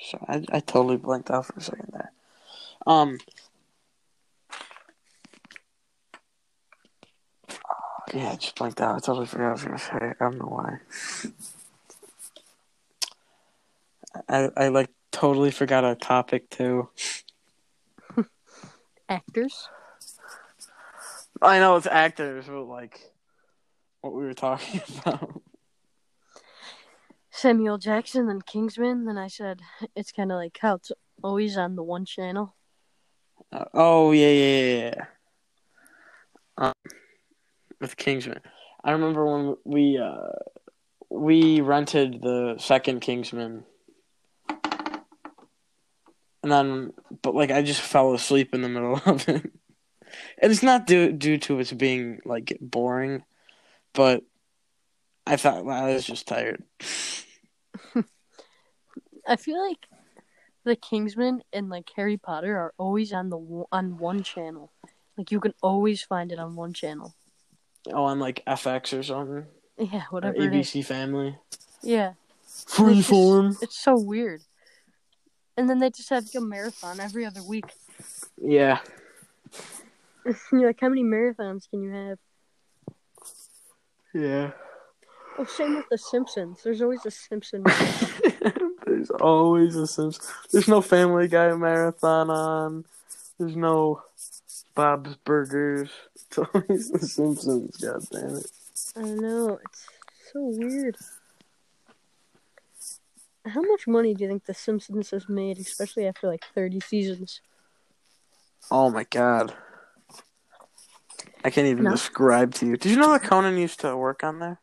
sorry, 0.01 0.25
I 0.29 0.57
I 0.57 0.61
totally 0.61 0.97
blanked 0.97 1.31
out 1.31 1.47
for 1.47 1.55
a 1.57 1.61
second 1.61 1.91
there. 1.93 2.13
Um. 2.87 3.19
Yeah, 8.13 8.31
I 8.33 8.37
just 8.37 8.57
blanked 8.57 8.81
out. 8.81 8.97
I 8.97 8.99
totally 8.99 9.27
forgot 9.27 9.45
what 9.45 9.51
I 9.51 9.53
was 9.53 9.65
gonna 9.65 9.79
say. 9.79 10.15
I 10.21 10.25
don't 10.25 10.39
know 10.39 10.47
why. 10.47 10.79
I 14.29 14.51
I 14.57 14.69
like 14.69 14.91
totally 15.13 15.51
forgot 15.51 15.85
our 15.85 15.95
topic 15.95 16.51
too. 16.51 16.91
Actors. 19.09 19.69
I 21.41 21.59
know 21.59 21.77
it's 21.77 21.87
actors, 21.87 22.47
but 22.47 22.65
like 22.65 23.12
what 24.03 24.13
we 24.15 24.25
were 24.25 24.35
talking 24.35 24.83
about. 24.99 25.41
Samuel 27.31 27.79
Jackson 27.79 28.29
and 28.29 28.45
Kingsman. 28.45 29.07
Then 29.07 29.17
I 29.17 29.29
said 29.29 29.63
it's 29.97 30.13
kind 30.13 30.31
of 30.31 30.37
like 30.37 30.59
how 30.61 30.75
it's 30.75 30.93
always 31.23 31.57
on 31.57 31.77
the 31.77 31.83
one 31.83 32.05
channel. 32.05 32.55
Uh, 33.51 33.65
oh 33.73 34.13
yeah, 34.13 34.31
yeah, 34.31 34.61
yeah, 34.61 34.95
yeah. 34.95 35.05
Um, 36.59 36.73
with 37.81 37.97
Kingsman, 37.97 38.41
I 38.85 38.93
remember 38.93 39.25
when 39.25 39.57
we 39.65 39.99
uh 39.99 40.29
we 41.09 41.61
rented 41.61 42.23
the 42.23 42.57
second 42.59 43.01
Kingsman, 43.01 43.65
and 46.43 46.53
then 46.53 46.93
but 47.23 47.35
like 47.35 47.51
I 47.51 47.63
just 47.63 47.81
fell 47.81 48.15
asleep 48.15 48.55
in 48.55 48.63
the 48.63 48.69
middle 48.69 49.01
of 49.07 49.29
it. 49.29 49.51
And 50.39 50.53
it's 50.53 50.63
not 50.63 50.87
due 50.87 51.13
due 51.13 51.39
to 51.39 51.59
it 51.61 51.79
being 51.79 52.21
like 52.25 52.57
boring, 52.61 53.25
but 53.95 54.23
I 55.27 55.37
thought 55.37 55.65
well, 55.65 55.85
I 55.85 55.95
was 55.95 56.05
just 56.05 56.27
tired. 56.27 56.63
I 59.27 59.37
feel 59.37 59.61
like 59.69 59.87
the 60.65 60.77
Kingsman 60.77 61.43
and 61.53 61.69
like 61.69 61.91
Harry 61.97 62.17
Potter 62.17 62.57
are 62.57 62.75
always 62.79 63.13
on 63.13 63.29
the 63.31 63.65
on 63.71 63.99
one 63.99 64.23
channel. 64.23 64.73
Like 65.17 65.31
you 65.31 65.41
can 65.41 65.55
always 65.63 66.03
find 66.03 66.33
it 66.33 66.39
on 66.39 66.57
one 66.57 66.73
channel. 66.73 67.15
Oh, 67.93 68.05
on 68.05 68.19
like 68.19 68.45
FX 68.47 68.99
or 68.99 69.03
something, 69.03 69.47
Yeah, 69.77 70.03
or 70.11 70.11
whatever 70.11 70.37
is. 70.37 70.71
ABC 70.73 70.85
Family, 70.85 71.37
Yeah, 71.83 72.13
Freeform. 72.47 73.57
it's 73.61 73.77
so 73.79 73.99
weird. 73.99 74.43
And 75.57 75.69
then 75.69 75.81
they 75.81 75.91
just 75.91 76.09
have 76.11 76.25
like 76.25 76.35
a 76.37 76.41
marathon 76.41 77.01
every 77.01 77.27
other 77.27 77.43
week. 77.43 77.67
Yeah. 78.41 78.79
You're 80.53 80.69
like, 80.69 80.81
how 80.81 80.89
many 80.89 81.03
marathons 81.03 81.69
can 81.69 81.83
you 81.83 81.91
have? 81.91 82.19
Yeah. 84.15 84.53
Oh, 85.39 85.45
same 85.45 85.77
with 85.77 85.89
The 85.91 85.99
Simpsons. 85.99 86.61
There's 86.63 86.83
always 86.83 87.05
a 87.07 87.11
Simpson. 87.11 87.65
There's 88.87 89.11
always 89.11 89.77
a 89.77 89.87
Simpsons. 89.87 90.31
There's 90.53 90.69
no 90.69 90.81
Family 90.83 91.29
Guy 91.29 91.53
marathon 91.55 92.29
on. 92.29 92.85
There's 93.39 93.57
no 93.57 94.03
Bob's 94.75 95.17
Burgers. 95.25 95.91
It's 96.15 96.39
always 96.39 96.91
the 96.91 96.99
Simpsons. 97.07 97.77
God 97.79 98.05
damn 98.11 98.37
it. 98.37 98.51
I 98.97 99.01
don't 99.01 99.21
know 99.21 99.59
it's 99.65 99.87
so 100.33 100.41
weird. 100.45 100.97
How 103.47 103.63
much 103.63 103.87
money 103.87 104.15
do 104.15 104.25
you 104.25 104.31
think 104.31 104.45
The 104.45 104.55
Simpsons 104.55 105.11
has 105.11 105.29
made, 105.29 105.59
especially 105.59 106.07
after 106.07 106.29
like 106.29 106.45
30 106.55 106.81
seasons? 106.81 107.41
Oh 108.71 108.91
my 108.91 109.05
god. 109.05 109.55
I 111.45 111.51
can't 111.51 111.67
even 111.67 111.85
No. 111.85 111.91
describe 111.91 112.55
to 112.55 112.67
you. 112.67 112.77
Did 112.77 112.91
you 112.93 112.99
know 112.99 113.13
that 113.13 113.25
Conan 113.25 113.57
used 113.57 113.81
to 113.81 113.97
work 113.97 114.23
on 114.23 114.39
there? 114.39 114.61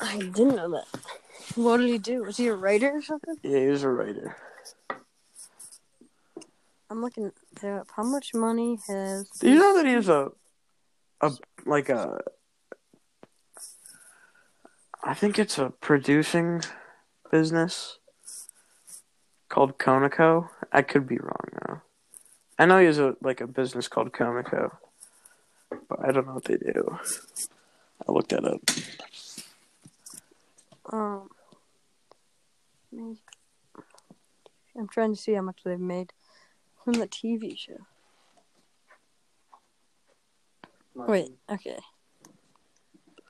I 0.00 0.18
didn't 0.18 0.56
know 0.56 0.70
that. 0.70 0.86
What 1.54 1.78
did 1.78 1.88
he 1.88 1.98
do? 1.98 2.22
Was 2.24 2.36
he 2.36 2.48
a 2.48 2.54
writer 2.54 2.90
or 2.90 3.02
something? 3.02 3.36
Yeah, 3.42 3.60
he 3.60 3.66
was 3.68 3.82
a 3.82 3.88
writer. 3.88 4.36
I'm 6.90 7.00
looking 7.02 7.32
up. 7.64 7.88
How 7.96 8.02
much 8.02 8.34
money 8.34 8.78
has? 8.88 9.28
Do 9.40 9.48
you 9.50 9.58
know 9.58 9.76
that 9.76 9.86
he 9.86 9.92
has 9.92 10.08
a, 10.08 10.30
a 11.20 11.32
like 11.64 11.88
a, 11.88 12.20
I 15.02 15.14
think 15.14 15.38
it's 15.38 15.58
a 15.58 15.70
producing 15.80 16.62
business 17.30 17.98
called 19.48 19.78
Conaco. 19.78 20.48
I 20.72 20.82
could 20.82 21.08
be 21.08 21.18
wrong 21.18 21.48
though. 21.66 21.80
I 22.58 22.66
know 22.66 22.78
he 22.78 22.86
has 22.86 22.98
a 22.98 23.16
like 23.22 23.40
a 23.40 23.46
business 23.46 23.88
called 23.88 24.12
Conaco, 24.12 24.76
but 25.88 26.04
I 26.04 26.12
don't 26.12 26.26
know 26.26 26.34
what 26.34 26.44
they 26.44 26.56
do. 26.56 26.98
I 28.06 28.12
looked 28.12 28.30
that 28.30 28.44
up. 28.44 28.60
Um, 30.92 31.28
I'm 34.78 34.88
trying 34.88 35.14
to 35.14 35.20
see 35.20 35.32
how 35.32 35.42
much 35.42 35.60
they've 35.64 35.78
made 35.78 36.12
from 36.84 36.94
the 36.94 37.08
TV 37.08 37.58
show. 37.58 37.78
Wait, 40.94 41.32
okay. 41.50 41.78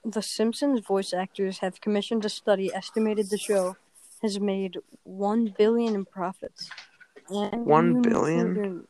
the 0.05 0.23
Simpsons 0.23 0.81
voice 0.81 1.13
actors 1.13 1.59
have 1.59 1.81
commissioned 1.81 2.25
a 2.25 2.29
study 2.29 2.73
estimated 2.73 3.29
the 3.29 3.39
show 3.39 3.77
has 4.23 4.39
made 4.39 4.79
one 5.03 5.53
billion 5.59 5.95
in 5.95 6.05
profits. 6.05 6.71
And 7.29 7.67
One 7.67 8.03
billion? 8.03 8.87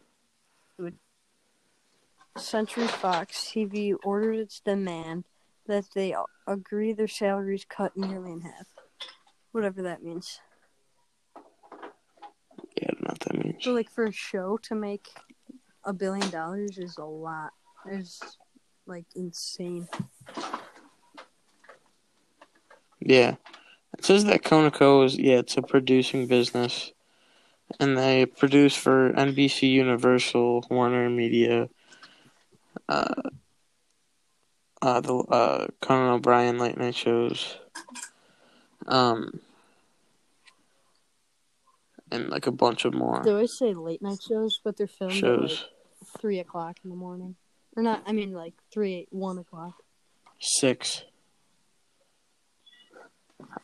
Century 2.37 2.87
Fox 2.87 3.51
TV 3.51 3.95
ordered 4.05 4.39
its 4.39 4.61
demand 4.61 5.25
that 5.67 5.85
they 5.95 6.15
agree 6.47 6.93
their 6.93 7.09
salaries 7.09 7.67
cut 7.69 7.97
nearly 7.97 8.33
in 8.33 8.41
half. 8.43 8.67
Whatever 9.53 9.83
that 9.83 10.03
means. 10.03 10.41
Yeah, 12.77 12.89
I 12.89 12.93
don't 12.93 13.03
know 13.03 13.09
what 13.09 13.21
that 13.21 13.45
means. 13.45 13.65
So, 13.65 13.73
like, 13.73 13.91
for 13.91 14.05
a 14.05 14.13
show 14.13 14.59
to 14.63 14.75
make 14.75 15.09
a 15.85 15.93
billion 15.93 16.29
dollars 16.31 16.79
is 16.79 16.99
a 16.99 17.05
lot. 17.05 17.53
It's, 17.87 18.21
like, 18.87 19.07
insane. 19.15 19.89
Yeah. 23.01 23.37
It 23.99 24.05
says 24.05 24.25
that 24.27 24.43
Conaco 24.43 25.05
is 25.05 25.17
yeah, 25.17 25.39
it's 25.39 25.57
a 25.57 25.63
producing 25.63 26.27
business. 26.27 26.93
And 27.81 27.97
they 27.97 28.27
produce 28.27 28.77
for 28.77 29.13
NBC 29.13 29.71
Universal, 29.71 30.67
Warner 30.71 31.09
Media, 31.11 31.69
uh 32.89 33.15
uh 34.83 35.01
the 35.01 35.15
uh 35.15 35.67
Conan 35.81 36.15
O'Brien 36.15 36.59
late 36.59 36.77
night 36.79 36.95
shows. 36.95 37.59
Um 38.87 39.41
and 42.11 42.29
like 42.29 42.47
a 42.47 42.53
bunch 42.53 42.85
of 42.85 42.95
more 42.95 43.23
They 43.25 43.31
always 43.31 43.57
say 43.59 43.75
late 43.75 44.03
night 44.03 44.21
shows, 44.27 44.61
but 44.63 44.77
they're 44.77 44.87
filmed 44.87 45.25
at, 45.25 45.41
like, 45.41 45.51
shows. 45.51 45.69
3 46.19 46.39
o'clock 46.39 46.77
in 46.85 46.91
the 46.91 46.97
morning. 46.97 47.37
Or 47.77 47.83
not, 47.83 48.03
I 48.07 48.13
mean, 48.13 48.33
like, 48.33 48.55
3, 48.73 49.07
1 49.11 49.39
o'clock. 49.39 49.75
Six. 50.41 51.03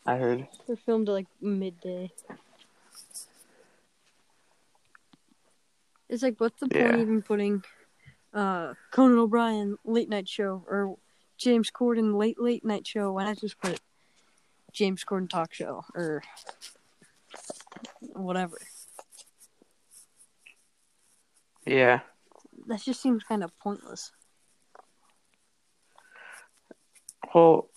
I 0.05 0.17
heard. 0.17 0.49
They're 0.67 0.77
filmed 0.77 1.09
at, 1.09 1.13
like, 1.13 1.27
midday. 1.41 2.11
It's 6.09 6.23
like, 6.23 6.39
what's 6.39 6.61
the 6.61 6.69
point 6.69 6.97
Yeah. 6.97 7.01
even 7.01 7.23
putting 7.23 7.63
uh, 8.35 8.75
Conan 8.91 9.19
O'Brien 9.19 9.77
late 9.85 10.09
night 10.09 10.29
show 10.29 10.65
or 10.67 10.97
James 11.39 11.71
Corden 11.71 12.19
late 12.19 12.41
late 12.41 12.65
night 12.65 12.87
show? 12.87 13.13
Why 13.13 13.25
not 13.25 13.39
just 13.39 13.61
put 13.61 13.81
James 14.73 15.05
Corden 15.05 15.29
talk 15.29 15.53
show 15.53 15.85
or 15.95 16.23
whatever? 18.01 18.59
Yeah. 21.67 22.01
That 22.67 22.81
just 22.83 23.01
seems 23.01 23.25
kind 23.25 23.43
of 23.43 23.57
pointless. 23.59 24.13
Well, 27.35 27.69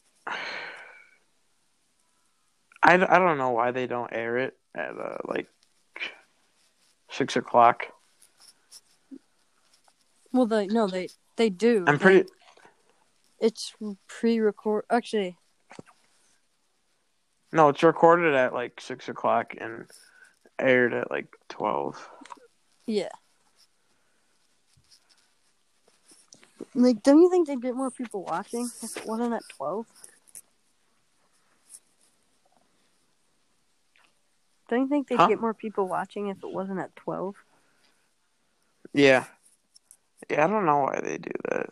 I, 2.83 2.93
I 2.93 3.19
don't 3.19 3.37
know 3.37 3.51
why 3.51 3.71
they 3.71 3.87
don't 3.87 4.11
air 4.11 4.37
it 4.37 4.57
at 4.75 4.91
uh, 4.97 5.17
like 5.25 5.47
six 7.09 7.35
o'clock. 7.35 7.87
Well, 10.35 10.45
they 10.47 10.67
no, 10.67 10.85
they 10.87 11.07
they 11.37 11.49
do. 11.49 11.85
I'm 11.87 11.97
pretty. 11.97 12.27
It's 13.39 13.73
pre-record. 14.07 14.83
Actually, 14.89 15.37
No, 17.53 17.69
it's 17.69 17.83
recorded 17.83 18.33
at 18.33 18.53
like 18.53 18.81
six 18.81 19.07
o'clock 19.07 19.53
and 19.57 19.85
aired 20.59 20.93
at 20.93 21.09
like 21.09 21.27
twelve. 21.47 22.09
yeah. 22.85 23.07
Like, 26.73 27.01
don't 27.01 27.21
you 27.21 27.29
think 27.29 27.47
they'd 27.47 27.61
get 27.61 27.73
more 27.75 27.89
people 27.91 28.23
watching 28.23 28.69
if 28.83 28.97
it 28.97 29.05
wasn't 29.05 29.33
at 29.33 29.43
twelve? 29.55 29.85
Don't 34.67 34.81
you 34.81 34.87
think 34.89 35.07
they'd 35.07 35.15
Huh? 35.17 35.27
get 35.27 35.39
more 35.39 35.53
people 35.53 35.87
watching 35.87 36.27
if 36.27 36.43
it 36.43 36.51
wasn't 36.51 36.79
at 36.81 36.93
twelve? 36.97 37.35
Yeah. 38.93 39.25
Yeah, 40.29 40.45
I 40.45 40.47
don't 40.47 40.65
know 40.65 40.79
why 40.79 40.99
they 41.03 41.17
do 41.17 41.31
that. 41.49 41.69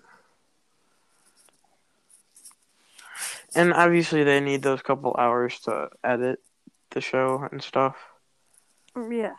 And 3.56 3.74
obviously, 3.74 4.24
they 4.24 4.39
need 4.39 4.63
those 4.63 4.82
couple 4.82 5.16
hours 5.18 5.60
to 5.62 5.89
edit 6.04 6.39
the 6.92 7.02
show 7.02 7.48
and 7.52 7.62
stuff. 7.62 7.96
Yeah. 8.96 9.34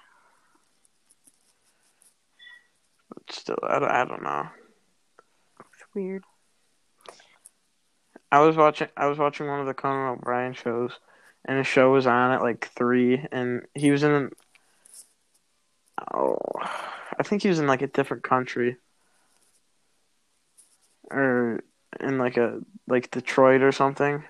But 3.09 3.33
still, 3.33 3.59
I 3.63 3.79
don't, 3.79 3.91
I 3.91 4.05
don't 4.05 4.23
know. 4.23 4.49
It's 5.61 5.85
weird. 5.95 6.25
I 8.31 8.41
was 8.41 8.57
watching. 8.57 8.89
I 8.97 9.07
was 9.07 9.19
watching 9.19 9.47
one 9.47 9.61
of 9.61 9.67
the 9.67 9.75
Conan 9.75 10.19
O'Brien 10.19 10.55
shows, 10.55 10.93
and 11.45 11.59
the 11.59 11.65
show 11.65 11.93
was 11.93 12.07
on 12.07 12.33
at 12.33 12.43
like 12.43 12.69
three, 12.77 13.25
and 13.31 13.63
he 13.75 13.91
was 13.91 14.03
in. 14.03 14.31
Oh, 16.13 16.39
I 17.17 17.23
think 17.23 17.43
he 17.43 17.49
was 17.49 17.61
in 17.61 17.69
like 17.69 17.83
a 17.83 17.87
different 17.87 18.25
country, 18.25 18.77
or 21.15 21.65
in 22.01 22.19
like 22.19 22.37
a 22.37 22.61
like 22.87 23.11
Detroit 23.11 23.63
or 23.63 23.73
something. 23.73 24.25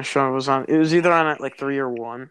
Show 0.00 0.32
was 0.32 0.48
on. 0.48 0.64
It 0.68 0.78
was 0.78 0.94
either 0.94 1.12
on 1.12 1.26
at 1.26 1.40
like 1.40 1.58
three 1.58 1.78
or 1.78 1.88
one, 1.88 2.30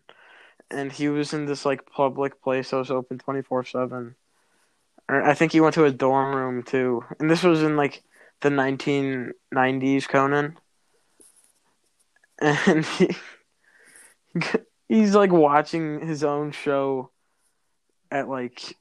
and 0.71 0.91
he 0.91 1.10
was 1.10 1.31
in 1.34 1.45
this 1.45 1.63
like 1.63 1.86
public 1.86 2.41
place 2.41 2.71
that 2.71 2.77
was 2.77 2.89
open 2.89 3.19
twenty 3.19 3.43
four 3.43 3.63
seven. 3.63 4.15
Or 5.07 5.21
I 5.21 5.36
think 5.36 5.51
he 5.51 5.62
went 5.62 5.75
to 5.75 5.86
a 5.86 5.91
dorm 5.91 6.36
room 6.36 6.63
too, 6.63 7.03
and 7.19 7.29
this 7.29 7.43
was 7.43 7.62
in 7.62 7.77
like 7.77 8.03
the 8.41 8.49
1990s 8.49 10.07
Conan. 10.07 10.57
And 12.43 12.84
he, 12.84 13.15
he's 14.89 15.13
like 15.13 15.31
watching 15.31 16.07
his 16.07 16.23
own 16.23 16.51
show 16.51 17.12
at 18.10 18.27
like 18.27 18.75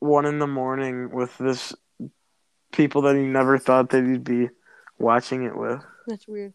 one 0.00 0.26
in 0.26 0.38
the 0.38 0.46
morning 0.46 1.10
with 1.10 1.38
this 1.38 1.74
people 2.76 3.02
that 3.02 3.16
he 3.16 3.22
never 3.22 3.58
thought 3.58 3.90
that 3.90 4.04
he'd 4.04 4.22
be 4.22 4.50
watching 4.98 5.44
it 5.44 5.56
with. 5.56 5.82
That's 6.06 6.28
weird. 6.28 6.52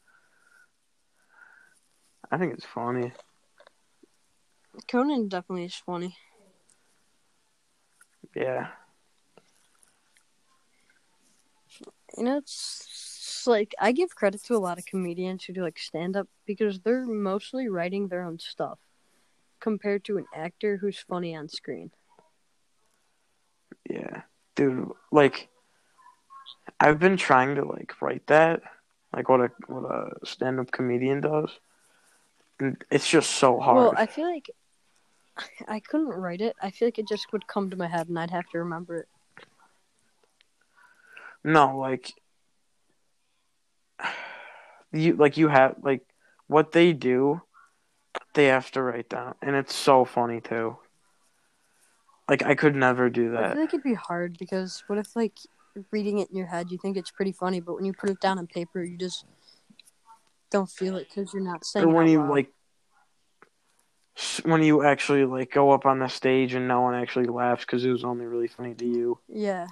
I 2.32 2.38
think 2.38 2.54
it's 2.54 2.66
funny. 2.66 3.12
Conan 4.88 5.28
definitely 5.28 5.66
is 5.66 5.76
funny. 5.76 6.16
Yeah. 8.36 8.68
You 12.18 12.24
know, 12.24 12.38
it's, 12.38 12.86
it's 12.88 13.48
like 13.48 13.74
I 13.80 13.92
give 13.92 14.16
credit 14.16 14.44
to 14.44 14.56
a 14.56 14.60
lot 14.60 14.78
of 14.78 14.86
comedians 14.86 15.44
who 15.44 15.54
do 15.54 15.64
like 15.64 15.80
stand 15.80 16.16
up 16.16 16.28
because 16.46 16.80
they're 16.80 17.06
mostly 17.06 17.68
writing 17.68 18.08
their 18.08 18.24
own 18.24 18.40
stuff 18.40 18.80
compared 19.60 20.06
to 20.06 20.18
an 20.18 20.26
actor 20.34 20.78
who's 20.78 21.00
funny 21.00 21.36
on 21.36 21.50
screen. 21.50 21.92
Yeah. 23.90 24.22
Dude, 24.56 24.90
like 25.12 25.50
I've 26.82 26.98
been 26.98 27.16
trying 27.16 27.56
to 27.56 27.64
like 27.64 27.94
write 28.02 28.26
that, 28.26 28.64
like 29.14 29.30
what 29.30 29.40
a 29.40 29.52
what 29.68 29.84
a 29.84 30.26
stand-up 30.26 30.72
comedian 30.72 31.22
does. 31.22 31.52
And 32.60 32.84
it's 32.90 33.08
just 33.08 33.30
so 33.30 33.60
hard. 33.60 33.78
Well, 33.78 33.94
I 33.96 34.08
feel 34.08 34.28
like 34.30 34.50
I 35.68 35.80
couldn't 35.80 36.10
write 36.10 36.42
it. 36.42 36.56
I 36.60 36.72
feel 36.72 36.88
like 36.88 36.98
it 36.98 37.08
just 37.08 37.32
would 37.32 37.46
come 37.46 37.70
to 37.70 37.78
my 37.78 37.86
head 37.86 38.10
and 38.10 38.18
I'd 38.18 38.32
have 38.32 38.50
to 38.50 38.58
remember 38.58 38.98
it. 38.98 39.08
No, 41.44 41.78
like 41.78 42.14
you 44.92 45.14
like 45.14 45.38
you 45.38 45.50
have 45.50 45.76
like 45.84 46.02
what 46.48 46.72
they 46.72 46.94
do, 46.94 47.44
they 48.34 48.46
have 48.46 48.72
to 48.72 48.82
write 48.82 49.10
down, 49.10 49.36
and 49.44 49.56
it's 49.56 49.76
so 49.76 50.04
funny 50.04 50.42
too. 50.42 50.78
Like 52.28 52.44
I 52.44 52.56
could 52.56 52.76
never 52.76 53.12
do 53.12 53.32
that. 53.34 53.44
I 53.44 53.54
feel 53.54 53.62
like 53.62 53.74
it'd 53.76 53.84
be 53.84 53.94
hard 53.94 54.40
because 54.40 54.84
what 54.88 54.98
if 54.98 55.16
like 55.16 55.38
reading 55.92 56.20
it 56.20 56.30
in 56.30 56.36
your 56.38 56.48
head 56.48 56.72
you 56.72 56.78
think 56.78 56.98
it's 56.98 57.12
pretty 57.12 57.32
funny, 57.32 57.60
but 57.60 57.76
when 57.76 57.86
you 57.86 57.94
put 57.94 58.10
it 58.10 58.20
down 58.20 58.38
on 58.40 58.48
paper 58.48 58.84
you 58.84 58.98
just 58.98 59.26
don't 60.50 60.70
feel 60.70 60.98
it 60.98 61.08
because 61.10 61.34
you're 61.34 61.44
not 61.44 61.66
saying. 61.66 61.86
Or 61.86 61.94
when 61.94 62.08
you 62.08 62.22
like 62.24 62.52
when 64.44 64.62
you 64.62 64.84
actually 64.84 65.24
like 65.26 65.52
go 65.52 65.72
up 65.72 65.86
on 65.86 66.00
the 66.00 66.08
stage 66.10 66.54
and 66.54 66.68
no 66.68 66.82
one 66.82 66.94
actually 66.94 67.26
laughs 67.26 67.64
because 67.66 67.86
it 67.86 67.90
was 67.90 68.04
only 68.04 68.26
really 68.26 68.48
funny 68.48 68.74
to 68.76 68.86
you. 68.86 69.18
Yeah. 69.28 69.68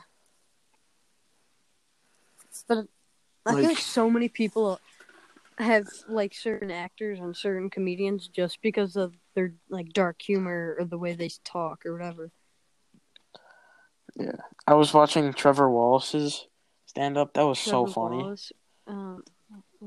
But 2.68 2.88
I 3.46 3.52
feel 3.52 3.60
Like- 3.62 3.64
like 3.70 3.78
so 3.78 4.10
many 4.10 4.30
people 4.30 4.80
have 5.58 5.88
like 6.08 6.34
certain 6.34 6.72
actors 6.72 7.20
and 7.20 7.36
certain 7.36 7.70
comedians 7.70 8.28
just 8.30 8.62
because 8.62 8.96
of 8.96 9.14
their 9.36 9.54
like 9.68 9.92
dark 9.92 10.22
humor 10.22 10.78
or 10.80 10.86
the 10.86 10.98
way 10.98 11.14
they 11.14 11.30
talk 11.44 11.86
or 11.86 11.92
whatever. 11.94 12.32
I 14.68 14.74
was 14.74 14.94
watching 14.94 15.34
Trevor 15.34 15.70
Wallace's 15.70 16.48
stand 16.86 17.18
up. 17.18 17.34
That 17.34 17.46
was 17.46 17.60
so 17.60 17.86
funny. 17.86 18.18
Wallace, 18.18 18.52
Um, 18.88 19.24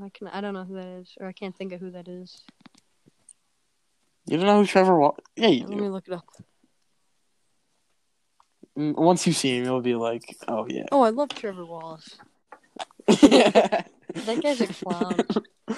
I 0.00 0.08
can 0.08 0.28
I 0.28 0.40
don't 0.40 0.54
know 0.54 0.64
who 0.64 0.74
that 0.74 0.86
is, 1.00 1.14
or 1.20 1.26
I 1.26 1.32
can't 1.32 1.56
think 1.56 1.72
of 1.72 1.80
who 1.80 1.90
that 1.90 2.08
is. 2.08 2.42
You 4.26 4.36
don't 4.36 4.46
know 4.46 4.60
who 4.60 4.66
Trevor 4.66 4.98
Wallace? 4.98 5.20
Yeah, 5.36 5.48
you 5.48 5.66
Let 5.66 5.78
me 5.78 5.88
look 5.88 6.08
it 6.08 6.14
up. 6.14 6.26
Mm, 8.78 8.96
Once 8.96 9.26
you 9.26 9.32
see 9.32 9.58
him, 9.58 9.64
you'll 9.64 9.80
be 9.80 9.94
like, 9.94 10.36
"Oh 10.48 10.66
yeah." 10.68 10.86
Oh, 10.92 11.02
I 11.02 11.10
love 11.10 11.28
Trevor 11.30 11.66
Wallace. 11.66 12.16
That 14.14 14.42
guy's 14.42 14.60
a 14.60 14.66
clown. 14.66 15.20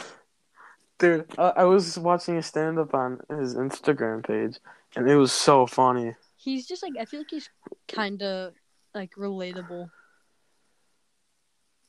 Dude, 0.99 1.27
I, 1.39 1.53
I 1.59 1.65
was 1.65 1.97
watching 1.99 2.37
a 2.37 2.43
stand 2.43 2.79
up 2.81 2.93
on 2.95 3.21
his 3.31 3.55
Instagram 3.55 4.27
page, 4.27 4.59
and 4.97 5.09
it 5.09 5.17
was 5.17 5.33
so 5.33 5.67
funny. 5.67 6.15
He's 6.45 6.67
just 6.67 6.83
like 6.83 6.93
I 7.01 7.07
feel 7.07 7.21
like 7.21 7.31
he's 7.31 7.49
kind 7.89 8.23
of 8.23 8.53
like 8.95 9.13
relatable. 9.17 9.89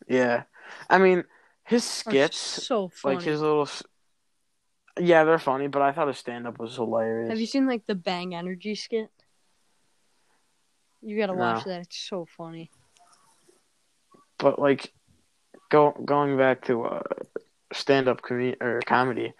Yeah, 0.07 0.43
I 0.89 0.97
mean, 0.97 1.25
his 1.65 1.83
skits, 1.83 2.37
so 2.37 2.87
funny. 2.87 3.17
like 3.17 3.25
his 3.25 3.41
little, 3.41 3.67
yeah, 4.97 5.25
they're 5.25 5.39
funny. 5.39 5.67
But 5.67 5.81
I 5.81 5.91
thought 5.91 6.07
his 6.07 6.17
stand 6.17 6.47
up 6.47 6.57
was 6.57 6.75
hilarious. 6.75 7.29
Have 7.29 7.39
you 7.39 7.47
seen 7.47 7.67
like 7.67 7.85
the 7.85 7.95
Bang 7.95 8.33
Energy 8.33 8.75
skit? 8.75 9.09
You 11.01 11.17
gotta 11.17 11.33
watch 11.33 11.65
that. 11.65 11.81
It's 11.81 11.97
so 11.97 12.25
funny. 12.37 12.71
But 14.37 14.57
like, 14.57 14.93
go 15.69 15.91
going 16.05 16.37
back 16.37 16.65
to 16.67 16.83
uh, 16.83 17.03
stand 17.73 18.07
up 18.07 18.21
com- 18.21 18.55
or 18.61 18.79
comedy, 18.85 19.33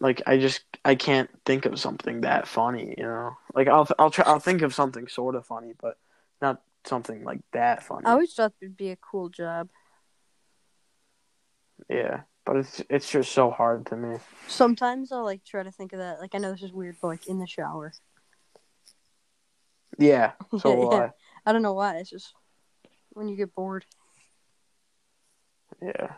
like 0.00 0.22
I 0.26 0.38
just 0.38 0.62
I 0.84 0.94
can't 0.94 1.30
think 1.44 1.66
of 1.66 1.78
something 1.78 2.22
that 2.22 2.46
funny. 2.46 2.94
You 2.96 3.04
know, 3.04 3.36
like 3.54 3.68
I'll 3.68 3.88
I'll 3.98 4.10
try 4.10 4.24
I'll 4.26 4.40
think 4.40 4.62
of 4.62 4.74
something 4.74 5.08
sort 5.08 5.34
of 5.34 5.46
funny, 5.46 5.72
but 5.80 5.98
not 6.40 6.62
something 6.84 7.24
like 7.24 7.40
that 7.52 7.82
funny. 7.82 8.06
I 8.06 8.12
always 8.12 8.34
thought 8.34 8.52
it'd 8.60 8.76
be 8.76 8.90
a 8.90 8.96
cool 8.96 9.28
job. 9.28 9.68
Yeah, 11.88 12.22
but 12.44 12.56
it's 12.56 12.82
it's 12.90 13.10
just 13.10 13.32
so 13.32 13.50
hard 13.50 13.86
to 13.86 13.96
me. 13.96 14.18
Sometimes 14.48 15.12
I'll 15.12 15.24
like 15.24 15.44
try 15.44 15.62
to 15.62 15.72
think 15.72 15.92
of 15.92 15.98
that. 15.98 16.20
Like 16.20 16.34
I 16.34 16.38
know 16.38 16.52
this 16.52 16.62
is 16.62 16.72
weird, 16.72 16.96
but 17.00 17.08
like 17.08 17.26
in 17.26 17.38
the 17.38 17.46
shower. 17.46 17.92
Yeah, 19.98 20.32
so 20.60 20.92
Yeah. 20.92 21.10
I 21.44 21.52
don't 21.52 21.62
know 21.62 21.74
why. 21.74 21.96
It's 21.96 22.10
just 22.10 22.34
when 23.10 23.28
you 23.28 23.36
get 23.36 23.54
bored. 23.54 23.84
Yeah. 25.80 26.14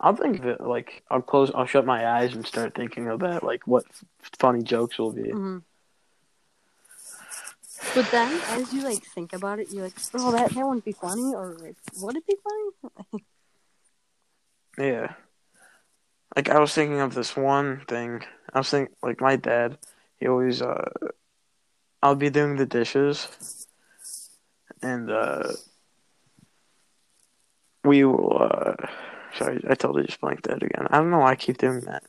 I'll 0.00 0.14
think 0.16 0.38
of 0.40 0.46
it 0.46 0.60
like 0.60 1.02
I'll 1.10 1.22
close. 1.22 1.50
I'll 1.54 1.66
shut 1.66 1.86
my 1.86 2.06
eyes 2.18 2.34
and 2.34 2.46
start 2.46 2.74
thinking 2.74 3.08
of 3.08 3.20
that. 3.20 3.42
Like 3.42 3.66
what 3.66 3.84
f- 3.90 4.04
funny 4.38 4.62
jokes 4.62 4.98
will 4.98 5.12
be. 5.12 5.30
hmm 5.30 5.58
But 7.94 8.10
then, 8.10 8.40
as 8.50 8.72
you 8.72 8.82
like 8.82 9.02
think 9.04 9.32
about 9.32 9.58
it, 9.58 9.68
you're 9.70 9.84
like, 9.84 9.98
"Oh, 10.14 10.32
that 10.32 10.50
that 10.50 10.66
wouldn't 10.66 10.84
be 10.84 10.92
funny," 10.92 11.34
or 11.34 11.56
like, 11.60 11.76
"Would 12.00 12.16
it 12.16 12.26
be 12.26 12.36
funny?" 12.44 13.24
Yeah. 14.78 15.14
Like 16.36 16.50
I 16.50 16.58
was 16.58 16.74
thinking 16.74 17.00
of 17.00 17.14
this 17.14 17.36
one 17.36 17.80
thing. 17.88 18.22
I 18.52 18.58
was 18.58 18.70
thinking 18.70 18.94
like 19.02 19.20
my 19.20 19.36
dad. 19.36 19.78
He 20.18 20.26
always 20.28 20.60
uh. 20.62 20.90
I'll 22.02 22.14
be 22.14 22.30
doing 22.30 22.56
the 22.56 22.66
dishes, 22.66 23.66
and 24.82 25.10
uh. 25.10 25.52
We 27.84 28.04
will. 28.04 28.36
uh 28.42 28.74
Sorry, 29.36 29.62
I 29.68 29.74
totally 29.74 30.06
just 30.06 30.20
blanked 30.20 30.44
that 30.44 30.62
again. 30.62 30.86
I 30.90 30.98
don't 30.98 31.10
know 31.10 31.18
why 31.18 31.32
I 31.32 31.36
keep 31.36 31.58
doing 31.58 31.80
that. 31.80 32.04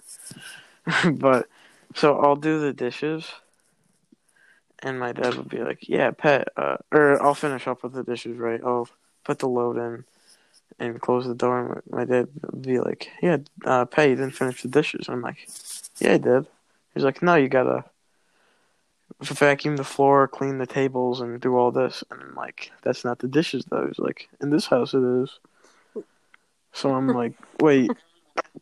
but 1.19 1.47
so 1.95 2.19
I'll 2.19 2.35
do 2.35 2.59
the 2.59 2.73
dishes, 2.73 3.29
and 4.81 4.99
my 4.99 5.11
dad 5.11 5.35
would 5.35 5.49
be 5.49 5.59
like, 5.59 5.89
"Yeah, 5.89 6.11
pet," 6.11 6.49
uh, 6.55 6.77
or 6.91 7.21
I'll 7.21 7.33
finish 7.33 7.67
up 7.67 7.83
with 7.83 7.93
the 7.93 8.03
dishes. 8.03 8.37
Right? 8.37 8.61
I'll 8.63 8.87
put 9.23 9.39
the 9.39 9.49
load 9.49 9.77
in, 9.77 10.05
and 10.79 11.01
close 11.01 11.27
the 11.27 11.35
door. 11.35 11.59
And 11.59 11.81
my 11.89 12.05
dad 12.05 12.29
would 12.51 12.61
be 12.61 12.79
like, 12.79 13.09
"Yeah, 13.21 13.37
uh, 13.65 13.85
pet, 13.85 14.09
you 14.09 14.15
didn't 14.15 14.35
finish 14.35 14.61
the 14.61 14.69
dishes." 14.69 15.09
I'm 15.09 15.21
like, 15.21 15.49
"Yeah, 15.99 16.13
I 16.13 16.17
did." 16.17 16.47
He's 16.93 17.03
like, 17.03 17.21
"No, 17.21 17.35
you 17.35 17.49
gotta 17.49 17.85
vacuum 19.21 19.77
the 19.77 19.83
floor, 19.83 20.27
clean 20.27 20.59
the 20.59 20.67
tables, 20.67 21.19
and 21.19 21.41
do 21.41 21.57
all 21.57 21.71
this." 21.71 22.03
And 22.09 22.21
I'm 22.21 22.35
like, 22.35 22.71
"That's 22.83 23.03
not 23.03 23.19
the 23.19 23.27
dishes, 23.27 23.65
though." 23.65 23.87
He's 23.87 23.99
like, 23.99 24.29
"In 24.39 24.49
this 24.49 24.67
house, 24.67 24.93
it 24.93 25.03
is." 25.03 25.39
So 26.77 26.93
I'm 26.93 27.11
like, 27.11 27.33
"Wait, 27.59 27.91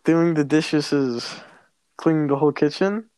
doing 0.06 0.36
the 0.36 0.46
dishes 0.46 0.94
is 0.94 1.36
cleaning 1.98 2.28
the 2.28 2.38
whole 2.38 2.54
kitchen?" 2.54 3.10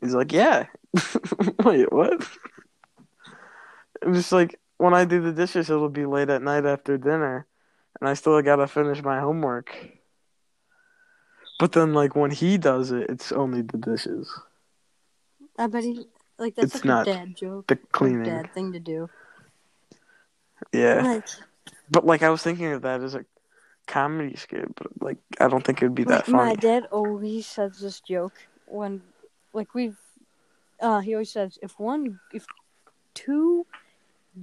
He's 0.00 0.14
like, 0.14 0.32
"Yeah." 0.32 0.66
Wait, 1.64 1.92
what? 1.92 2.22
It 4.02 4.08
was 4.08 4.30
like 4.32 4.58
when 4.78 4.94
I 4.94 5.04
do 5.04 5.20
the 5.20 5.32
dishes, 5.32 5.68
it'll 5.68 5.88
be 5.88 6.06
late 6.06 6.30
at 6.30 6.42
night 6.42 6.64
after 6.64 6.96
dinner, 6.96 7.46
and 8.00 8.08
I 8.08 8.14
still 8.14 8.40
gotta 8.42 8.66
finish 8.68 9.02
my 9.02 9.18
homework. 9.20 9.74
But 11.58 11.72
then, 11.72 11.92
like 11.92 12.14
when 12.14 12.30
he 12.30 12.56
does 12.56 12.92
it, 12.92 13.10
it's 13.10 13.32
only 13.32 13.62
the 13.62 13.78
dishes, 13.78 14.32
I 15.58 15.66
bet 15.66 15.84
he 15.84 16.06
like 16.38 16.54
that's 16.54 16.74
It's 16.76 16.84
like 16.84 16.84
not 16.86 17.08
a 17.08 17.12
dad 17.12 17.36
joke, 17.36 17.66
the 17.66 17.76
cleaning. 17.92 18.24
dad 18.24 18.54
thing 18.54 18.72
to 18.72 18.80
do. 18.80 19.10
Yeah, 20.72 21.02
Like, 21.02 21.24
but 21.90 22.06
like 22.06 22.22
I 22.22 22.30
was 22.30 22.42
thinking 22.42 22.72
of 22.72 22.82
that 22.82 23.02
as 23.02 23.14
a 23.14 23.24
comedy 23.90 24.36
skit, 24.36 24.72
but 24.76 24.86
like 25.00 25.18
I 25.40 25.48
don't 25.48 25.64
think 25.64 25.82
it'd 25.82 25.94
be 25.94 26.04
that 26.04 26.28
like, 26.28 26.34
my 26.34 26.54
dad 26.54 26.86
always 26.92 27.46
says 27.46 27.80
this 27.80 28.00
joke 28.00 28.34
when, 28.66 29.02
like 29.52 29.74
we've, 29.74 29.98
uh, 30.80 31.00
he 31.00 31.14
always 31.14 31.32
says 31.32 31.58
if 31.60 31.78
one 31.78 32.20
if 32.32 32.46
two 33.14 33.66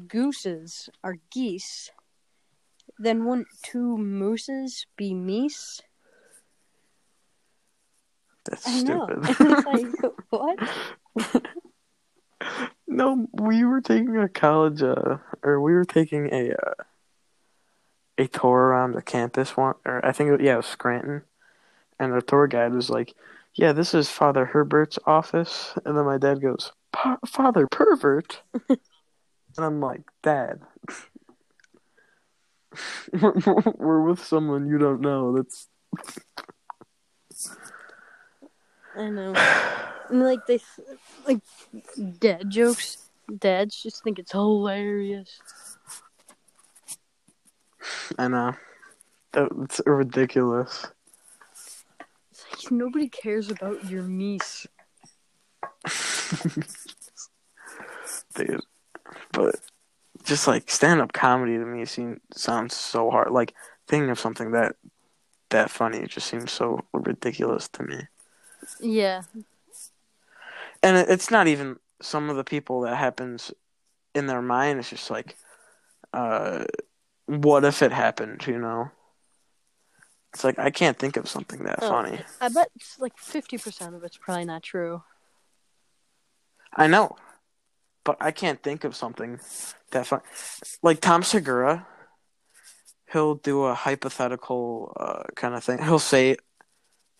gooses 0.07 0.89
are 1.03 1.15
geese, 1.31 1.91
then 2.99 3.25
wouldn't 3.25 3.47
two 3.63 3.97
mooses 3.97 4.85
be 4.97 5.13
meese? 5.13 5.81
That's 8.45 8.67
I 8.67 8.79
stupid. 8.79 9.23
Like, 9.65 10.13
what? 10.29 11.53
no, 12.87 13.27
we 13.33 13.63
were 13.63 13.81
taking 13.81 14.17
a 14.17 14.29
college, 14.29 14.83
uh, 14.83 15.17
or 15.43 15.61
we 15.61 15.73
were 15.73 15.85
taking 15.85 16.33
a 16.33 16.51
uh, 16.51 16.83
a 18.17 18.27
tour 18.27 18.59
around 18.59 18.93
the 18.93 19.01
campus 19.01 19.55
one, 19.55 19.75
or 19.85 20.05
I 20.05 20.11
think 20.11 20.31
it, 20.31 20.41
yeah, 20.41 20.53
it 20.53 20.57
was 20.57 20.65
Scranton, 20.65 21.23
and 21.99 22.13
the 22.13 22.21
tour 22.21 22.47
guide 22.47 22.73
was 22.73 22.89
like, 22.89 23.13
"Yeah, 23.53 23.73
this 23.73 23.93
is 23.93 24.09
Father 24.09 24.45
Herbert's 24.45 24.99
office," 25.05 25.73
and 25.85 25.97
then 25.97 26.05
my 26.05 26.17
dad 26.17 26.41
goes, 26.41 26.71
"Father 27.25 27.67
pervert," 27.67 28.41
and 28.69 28.79
I'm 29.57 29.79
like, 29.79 30.01
"Dad." 30.23 30.61
we're, 33.13 33.33
we're 33.77 34.01
with 34.01 34.23
someone 34.23 34.67
you 34.67 34.77
don't 34.77 35.01
know. 35.01 35.35
That's 35.35 35.67
I 38.95 39.09
know. 39.09 39.33
And 40.09 40.23
like 40.23 40.45
they, 40.47 40.59
like 41.27 41.39
dad 42.19 42.49
jokes. 42.49 42.97
Dads 43.39 43.81
just 43.81 44.03
think 44.03 44.19
it's 44.19 44.31
hilarious. 44.31 45.39
I 48.17 48.27
know. 48.27 48.55
That's 49.33 49.81
ridiculous. 49.85 50.87
It's 52.31 52.45
like 52.63 52.71
nobody 52.71 53.09
cares 53.09 53.49
about 53.49 53.85
your 53.89 54.03
niece. 54.03 54.67
Dude. 58.35 58.61
But 59.31 59.55
just 60.23 60.47
like 60.47 60.69
stand 60.69 61.01
up 61.01 61.13
comedy 61.13 61.57
to 61.57 61.65
me 61.65 61.85
seems 61.85 62.19
sounds 62.33 62.75
so 62.75 63.09
hard. 63.09 63.31
Like 63.31 63.53
thinking 63.87 64.09
of 64.09 64.19
something 64.19 64.51
that 64.51 64.75
that 65.49 65.69
funny 65.69 65.99
it 65.99 66.09
just 66.09 66.27
seems 66.27 66.51
so 66.51 66.81
ridiculous 66.93 67.67
to 67.69 67.83
me. 67.83 67.99
Yeah, 68.81 69.23
And 70.83 70.97
it's 70.97 71.31
not 71.31 71.47
even 71.47 71.77
some 72.01 72.29
of 72.29 72.35
the 72.35 72.43
people 72.43 72.81
that 72.81 72.95
happens 72.95 73.51
in 74.13 74.27
their 74.27 74.41
mind. 74.41 74.79
It's 74.79 74.89
just 74.89 75.09
like, 75.09 75.37
uh, 76.13 76.65
what 77.27 77.63
if 77.63 77.81
it 77.81 77.91
happened? 77.91 78.45
You 78.47 78.57
know. 78.59 78.91
It's 80.33 80.43
like 80.43 80.59
I 80.59 80.69
can't 80.71 80.97
think 80.99 81.17
of 81.17 81.29
something 81.29 81.63
that 81.63 81.79
Oh. 81.81 81.89
funny. 81.89 82.19
I 82.41 82.49
bet 82.49 82.69
it's 82.75 82.99
like 82.99 83.17
fifty 83.17 83.57
percent 83.57 83.95
of 83.95 84.03
it's 84.03 84.17
probably 84.17 84.45
not 84.45 84.63
true. 84.63 85.03
I 86.75 86.87
know, 86.87 87.15
but 88.03 88.17
I 88.19 88.31
can't 88.31 88.61
think 88.61 88.83
of 88.83 88.95
something 88.95 89.39
that 89.91 90.05
fun. 90.05 90.21
Like 90.83 90.99
Tom 91.01 91.23
Segura, 91.23 91.87
he'll 93.11 93.35
do 93.35 93.63
a 93.63 93.73
hypothetical 93.73 94.93
uh, 94.99 95.23
kind 95.35 95.55
of 95.55 95.63
thing. 95.63 95.81
He'll 95.81 95.97
say, 95.97 96.35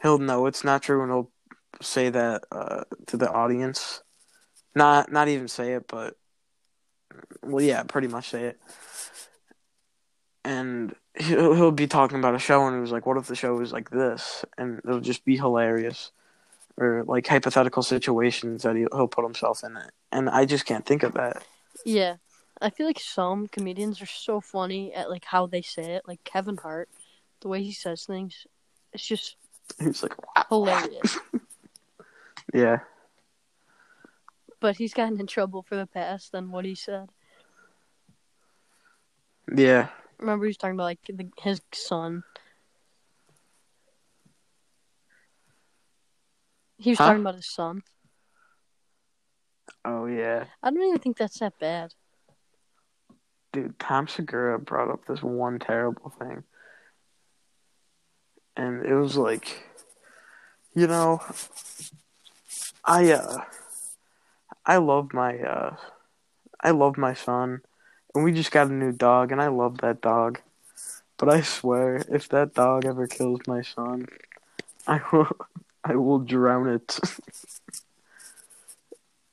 he'll 0.02 0.20
know 0.20 0.46
it's 0.46 0.64
not 0.64 0.84
true, 0.84 1.02
and 1.02 1.12
he'll 1.12 1.32
say 1.82 2.10
that 2.10 2.44
uh, 2.52 2.84
to 3.08 3.18
the 3.18 3.32
audience. 3.32 4.04
Not 4.76 5.12
not 5.12 5.28
even 5.30 5.48
say 5.48 5.74
it, 5.74 5.86
but 5.88 6.16
well, 7.42 7.64
yeah, 7.64 7.82
pretty 7.84 8.10
much 8.10 8.30
say 8.30 8.44
it. 8.44 8.60
And 10.48 10.96
he'll 11.20 11.54
he'll 11.54 11.72
be 11.72 11.88
talking 11.88 12.20
about 12.20 12.36
a 12.36 12.40
show, 12.40 12.66
and 12.66 12.76
he 12.76 12.80
was 12.80 12.92
like, 12.92 13.06
"What 13.06 13.18
if 13.18 13.28
the 13.28 13.36
show 13.36 13.56
was 13.56 13.74
like 13.74 13.90
this?" 13.90 14.46
And 14.58 14.80
it'll 14.80 15.02
just 15.02 15.26
be 15.26 15.36
hilarious 15.36 16.12
or 16.78 17.04
like 17.06 17.28
hypothetical 17.28 17.84
situations 17.84 18.64
that 18.64 18.76
he, 18.76 18.86
he'll 18.94 19.08
put 19.08 19.26
himself 19.26 19.64
in 19.64 19.76
it. 19.76 19.92
And 20.12 20.30
I 20.30 20.46
just 20.46 20.66
can't 20.66 20.86
think 20.86 21.04
of 21.04 21.16
that. 21.16 21.44
Yeah, 21.86 22.16
I 22.62 22.70
feel 22.70 22.86
like 22.86 23.00
some 23.00 23.48
comedians 23.48 24.02
are 24.02 24.06
so 24.06 24.40
funny 24.40 24.94
at 24.94 25.10
like 25.10 25.26
how 25.26 25.48
they 25.48 25.62
say 25.62 25.96
it. 25.96 26.04
Like 26.08 26.24
Kevin 26.24 26.58
Hart, 26.58 26.88
the 27.42 27.50
way 27.50 27.62
he 27.62 27.74
says 27.74 28.06
things, 28.06 28.48
it's 28.94 29.06
just 29.06 29.36
He's 29.80 30.02
like, 30.02 30.16
hilarious. 30.48 31.20
yeah, 32.54 32.80
but 34.60 34.78
he's 34.78 34.94
gotten 34.94 35.20
in 35.20 35.28
trouble 35.28 35.62
for 35.62 35.76
the 35.76 35.88
past 35.88 36.32
than 36.32 36.52
what 36.52 36.64
he 36.66 36.76
said. 36.76 37.10
yeah. 39.54 39.90
Remember 40.20 40.46
he 40.46 40.50
was 40.50 40.58
talking 40.58 40.76
about 40.76 40.84
like 40.86 41.00
the, 41.08 41.30
his 41.38 41.62
son. 41.74 42.24
He 46.78 46.92
was 46.92 47.00
Huh? 47.00 47.06
talking 47.06 47.22
about 47.22 47.36
his 47.36 47.48
son. 47.48 47.84
Oh 49.86 50.06
yeah, 50.06 50.46
I 50.62 50.70
don't 50.70 50.82
even 50.84 51.00
think 51.00 51.18
that's 51.18 51.40
that 51.40 51.58
bad. 51.60 51.94
dude. 53.54 53.78
Tom 53.80 54.08
Segura 54.08 54.60
brought 54.60 54.90
up 54.90 55.06
this 55.06 55.22
one 55.24 55.60
terrible 55.60 56.12
thing, 56.20 56.44
and 58.56 58.86
it 58.86 58.94
was 58.96 59.16
like, 59.18 59.64
you 60.76 60.88
know, 60.88 61.22
I 62.84 63.12
uh, 63.12 63.44
I 64.66 64.78
love 64.78 65.14
my 65.14 65.38
uh, 65.40 65.76
I 66.62 66.72
love 66.72 66.98
my 66.98 67.14
son, 67.14 67.62
and 68.18 68.26
we 68.26 68.34
just 68.34 68.52
got 68.52 68.68
a 68.68 68.74
new 68.74 68.92
dog, 68.92 69.32
and 69.32 69.42
I 69.42 69.48
love 69.48 69.78
that 69.80 70.02
dog. 70.02 70.42
But 71.18 71.30
I 71.30 71.42
swear, 71.42 72.04
if 72.10 72.28
that 72.30 72.54
dog 72.54 72.86
ever 72.86 73.08
kills 73.08 73.40
my 73.48 73.62
son, 73.62 74.08
I 74.88 75.02
will, 75.12 75.28
I 75.84 75.96
will 75.96 76.20
drown 76.20 76.68
it. 76.68 77.00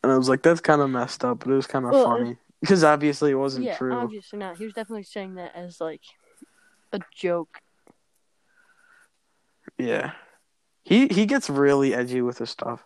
and 0.03 0.13
I 0.13 0.19
was 0.19 0.29
like, 0.29 0.43
that's 0.43 0.61
kind 0.61 0.83
of 0.83 0.91
messed 0.91 1.25
up, 1.25 1.39
but 1.41 1.51
it 1.51 1.55
was 1.55 1.67
kind 1.67 1.87
of 1.87 1.93
Well, 1.93 2.05
funny 2.05 2.37
because 2.61 2.85
obviously 2.85 3.31
it 3.33 3.37
wasn't 3.37 3.67
yeah, 3.67 3.77
true. 3.77 3.93
obviously 3.93 4.39
not. 4.39 4.57
He 4.59 4.65
was 4.65 4.75
definitely 4.75 5.05
saying 5.05 5.35
that 5.37 5.55
as 5.55 5.81
like 5.81 6.03
a 6.93 7.01
joke. 7.15 7.61
Yeah, 9.79 10.13
he 10.85 11.09
he 11.09 11.27
gets 11.27 11.51
really 11.51 11.95
edgy 11.95 12.23
with 12.23 12.39
his 12.39 12.51
stuff, 12.51 12.85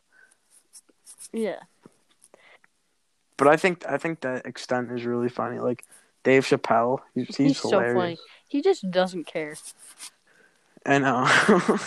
Yeah. 1.33 1.61
But 3.39 3.49
I 3.49 3.57
think 3.57 3.87
I 3.89 3.97
think 3.97 4.21
that 4.21 4.45
extent 4.45 4.93
is 4.93 5.07
really 5.07 5.31
funny. 5.31 5.61
Like 5.61 5.85
Dave 6.25 6.45
Chappelle, 6.45 6.99
he's, 7.15 7.29
he's, 7.29 7.37
He's 7.37 7.59
so 7.59 7.81
funny. 7.81 8.19
He 8.49 8.61
just 8.61 8.91
doesn't 8.91 9.25
care. 9.25 9.55
I 10.85 10.99
know. 10.99 11.27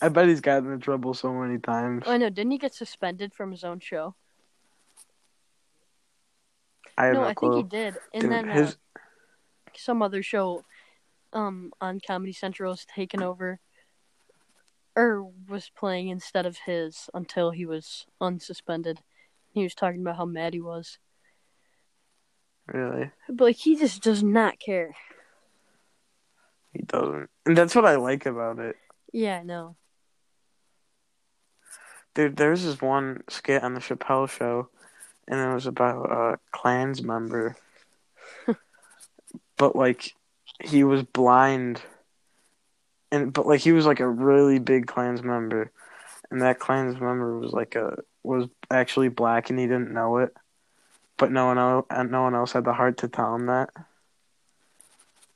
I 0.00 0.08
bet 0.08 0.28
he's 0.28 0.40
gotten 0.40 0.72
in 0.72 0.80
trouble 0.80 1.14
so 1.14 1.32
many 1.32 1.58
times. 1.58 2.04
I 2.06 2.18
know. 2.18 2.30
Didn't 2.30 2.52
he 2.52 2.58
get 2.58 2.74
suspended 2.74 3.34
from 3.34 3.50
his 3.50 3.64
own 3.64 3.80
show? 3.80 4.14
I 6.96 7.12
no, 7.12 7.22
no, 7.22 7.24
I 7.24 7.34
think 7.34 7.54
he 7.54 7.62
did. 7.62 7.96
And 8.12 8.22
Dude, 8.22 8.30
then 8.30 8.48
uh, 8.48 8.54
his 8.54 8.76
some 9.76 10.02
other 10.02 10.22
show 10.22 10.64
um 11.32 11.72
on 11.80 12.00
Comedy 12.04 12.32
Central 12.32 12.72
was 12.72 12.84
taken 12.84 13.22
over 13.22 13.60
or 14.96 15.30
was 15.48 15.70
playing 15.76 16.08
instead 16.08 16.44
of 16.44 16.58
his 16.66 17.08
until 17.14 17.52
he 17.52 17.64
was 17.64 18.06
unsuspended. 18.20 18.98
He 19.52 19.62
was 19.62 19.74
talking 19.74 20.00
about 20.00 20.16
how 20.16 20.24
mad 20.24 20.54
he 20.54 20.60
was. 20.60 20.98
really 22.66 23.10
But 23.28 23.44
like 23.44 23.56
he 23.56 23.76
just 23.76 24.02
does 24.02 24.22
not 24.22 24.58
care. 24.58 24.94
he 26.72 26.82
doesn't, 26.82 27.30
and 27.46 27.56
that's 27.56 27.74
what 27.74 27.86
I 27.86 27.96
like 27.96 28.26
about 28.26 28.58
it. 28.58 28.76
Yeah, 29.12 29.38
I 29.38 29.42
know. 29.42 29.76
Dude, 32.14 32.36
there's 32.36 32.64
this 32.64 32.80
one 32.82 33.22
skit 33.28 33.62
on 33.62 33.74
the 33.74 33.80
Chappelle 33.80 34.28
show, 34.28 34.68
and 35.26 35.40
it 35.40 35.54
was 35.54 35.66
about 35.66 36.10
a 36.10 36.38
Klans 36.50 37.02
member. 37.02 37.56
but 39.56 39.76
like, 39.76 40.14
he 40.62 40.82
was 40.84 41.02
blind, 41.04 41.80
and 43.12 43.32
but 43.32 43.46
like 43.46 43.60
he 43.60 43.72
was 43.72 43.86
like 43.86 44.00
a 44.00 44.08
really 44.08 44.58
big 44.58 44.86
Klans 44.86 45.22
member, 45.22 45.70
and 46.30 46.42
that 46.42 46.58
Klans 46.58 47.00
member 47.00 47.38
was 47.38 47.52
like 47.52 47.76
a 47.76 47.98
was 48.22 48.48
actually 48.70 49.08
black, 49.08 49.50
and 49.50 49.58
he 49.58 49.66
didn't 49.66 49.92
know 49.92 50.18
it. 50.18 50.34
But 51.16 51.32
no 51.32 51.46
one 51.46 51.58
else, 51.58 51.86
and 51.90 52.10
no 52.10 52.22
one 52.22 52.34
else 52.34 52.52
had 52.52 52.64
the 52.64 52.72
heart 52.72 52.98
to 52.98 53.08
tell 53.08 53.34
him 53.34 53.46
that. 53.46 53.70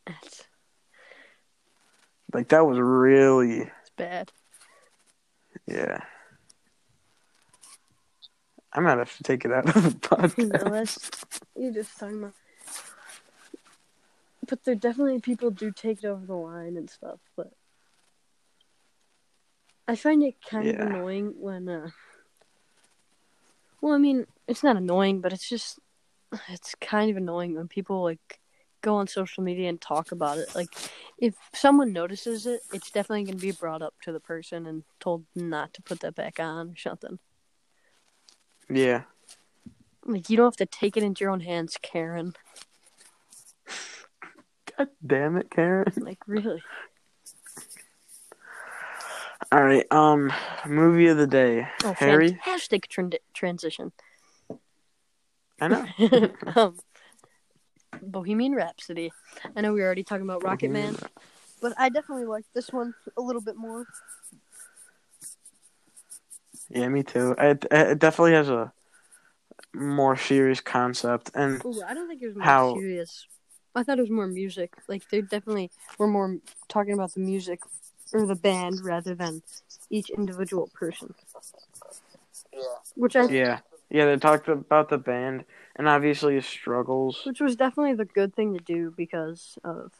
It's, 0.07 0.45
Like 2.33 2.49
that 2.49 2.66
was 2.66 2.78
really, 2.78 3.61
it's 3.62 3.91
bad. 3.97 4.33
yeah. 5.66 5.99
I 8.72 8.80
might 8.80 8.97
have 8.99 9.14
to 9.18 9.22
take 9.22 9.45
it 9.45 9.53
out 9.53 9.74
of 9.76 9.83
the 9.83 9.91
podcast. 10.09 10.64
No, 10.64 10.70
that's 10.70 11.11
you're 11.57 11.72
just 11.74 11.99
talking 11.99 12.18
about. 12.18 12.33
But 14.49 14.64
there 14.64 14.74
definitely 14.74 15.20
people 15.20 15.51
do 15.51 15.70
take 15.70 16.03
it 16.03 16.07
over 16.07 16.24
the 16.24 16.35
line 16.35 16.76
and 16.76 16.89
stuff. 16.89 17.18
But 17.37 17.53
I 19.87 19.95
find 19.97 20.22
it 20.22 20.37
kind 20.49 20.68
of 20.68 20.78
annoying 20.78 21.35
when. 21.39 21.68
uh 21.68 21.91
Well, 23.83 23.93
I 23.93 23.99
mean, 23.99 24.26
it's 24.49 24.62
not 24.62 24.76
annoying, 24.76 25.20
but 25.20 25.35
it's 25.35 25.47
just 25.47 25.78
it's 26.49 26.74
kind 26.76 27.11
of 27.11 27.18
annoying 27.18 27.55
when 27.55 27.68
people 27.68 28.03
like 28.03 28.41
go 28.80 28.95
on 28.97 29.07
social 29.07 29.43
media 29.43 29.68
and 29.68 29.80
talk 29.80 30.12
about 30.12 30.39
it. 30.39 30.55
Like, 30.55 30.68
if 31.18 31.35
someone 31.55 31.93
notices 31.93 32.47
it, 32.47 32.61
it's 32.72 32.91
definitely 32.91 33.24
going 33.24 33.39
to 33.39 33.43
be 33.43 33.53
brought 33.53 33.83
up 33.83 33.95
to 34.03 34.12
the 34.12 34.20
person 34.20 34.66
and 34.66 34.85
told 35.01 35.24
not 35.35 35.72
to 35.74 35.83
put 35.83 36.01
that 36.01 36.14
back 36.14 36.41
on 36.41 36.70
or 36.70 36.76
something. 36.76 37.18
Yeah. 38.68 39.03
Like, 40.05 40.28
you 40.28 40.37
don't 40.37 40.47
have 40.47 40.57
to 40.57 40.66
take 40.66 40.97
it 40.97 41.03
into 41.03 41.22
your 41.22 41.30
own 41.30 41.41
hands, 41.41 41.78
Karen. 41.80 42.35
God 44.76 44.89
damn 45.07 45.37
it, 45.37 45.51
Karen. 45.51 45.93
Like, 45.97 46.18
really. 46.26 46.62
All 49.51 49.62
right. 49.62 49.90
Um, 49.90 50.32
movie 50.66 51.09
of 51.09 51.16
the 51.16 51.26
day. 51.26 51.66
Oh, 51.84 51.93
Harry. 51.95 52.28
fantastic 52.28 52.88
tran- 52.88 53.16
transition. 53.34 53.93
I 55.61 55.68
know. 55.68 55.86
um, 56.57 56.78
Bohemian 58.03 58.55
Rhapsody. 58.55 59.12
I 59.57 59.61
know 59.61 59.72
we 59.72 59.80
were 59.80 59.86
already 59.86 60.05
talking 60.05 60.24
about 60.24 60.45
Rocket 60.45 60.70
Man, 60.70 60.97
but 61.61 61.72
I 61.78 61.88
definitely 61.88 62.24
like 62.26 62.45
this 62.55 62.70
one 62.70 62.95
a 63.16 63.20
little 63.20 63.43
bit 63.43 63.57
more. 63.57 63.84
Yeah, 66.70 66.88
me 66.88 67.03
too. 67.03 67.34
It, 67.38 67.66
it 67.70 67.99
definitely 67.99 68.32
has 68.32 68.49
a 68.49 68.72
more 69.74 70.16
serious 70.16 70.61
concept, 70.61 71.30
and 71.34 71.62
Ooh, 71.64 71.82
I 71.86 71.95
don't 71.95 72.09
think 72.09 72.22
it 72.22 72.28
was 72.28 72.36
more 72.36 72.45
How- 72.45 72.74
serious. 72.74 73.26
I 73.74 73.82
thought 73.82 73.99
it 73.99 74.03
was 74.03 74.11
more 74.11 74.26
music. 74.26 74.74
Like 74.86 75.09
they 75.09 75.22
definitely 75.22 75.70
were 75.99 76.07
more 76.07 76.36
talking 76.68 76.93
about 76.93 77.14
the 77.14 77.20
music 77.20 77.61
or 78.12 78.26
the 78.26 78.34
band 78.34 78.80
rather 78.84 79.14
than 79.14 79.42
each 79.90 80.10
individual 80.10 80.70
person. 80.74 81.14
Yeah. 82.52 82.60
Which 82.94 83.16
I 83.16 83.26
yeah, 83.26 83.60
yeah, 83.90 84.06
they 84.06 84.16
talked 84.16 84.48
about 84.48 84.88
the 84.88 84.98
band 84.98 85.44
and 85.76 85.88
obviously 85.88 86.34
his 86.34 86.46
struggles. 86.46 87.22
which 87.24 87.40
was 87.40 87.56
definitely 87.56 87.94
the 87.94 88.04
good 88.04 88.34
thing 88.34 88.54
to 88.54 88.62
do 88.62 88.92
because 88.96 89.58
of 89.64 89.92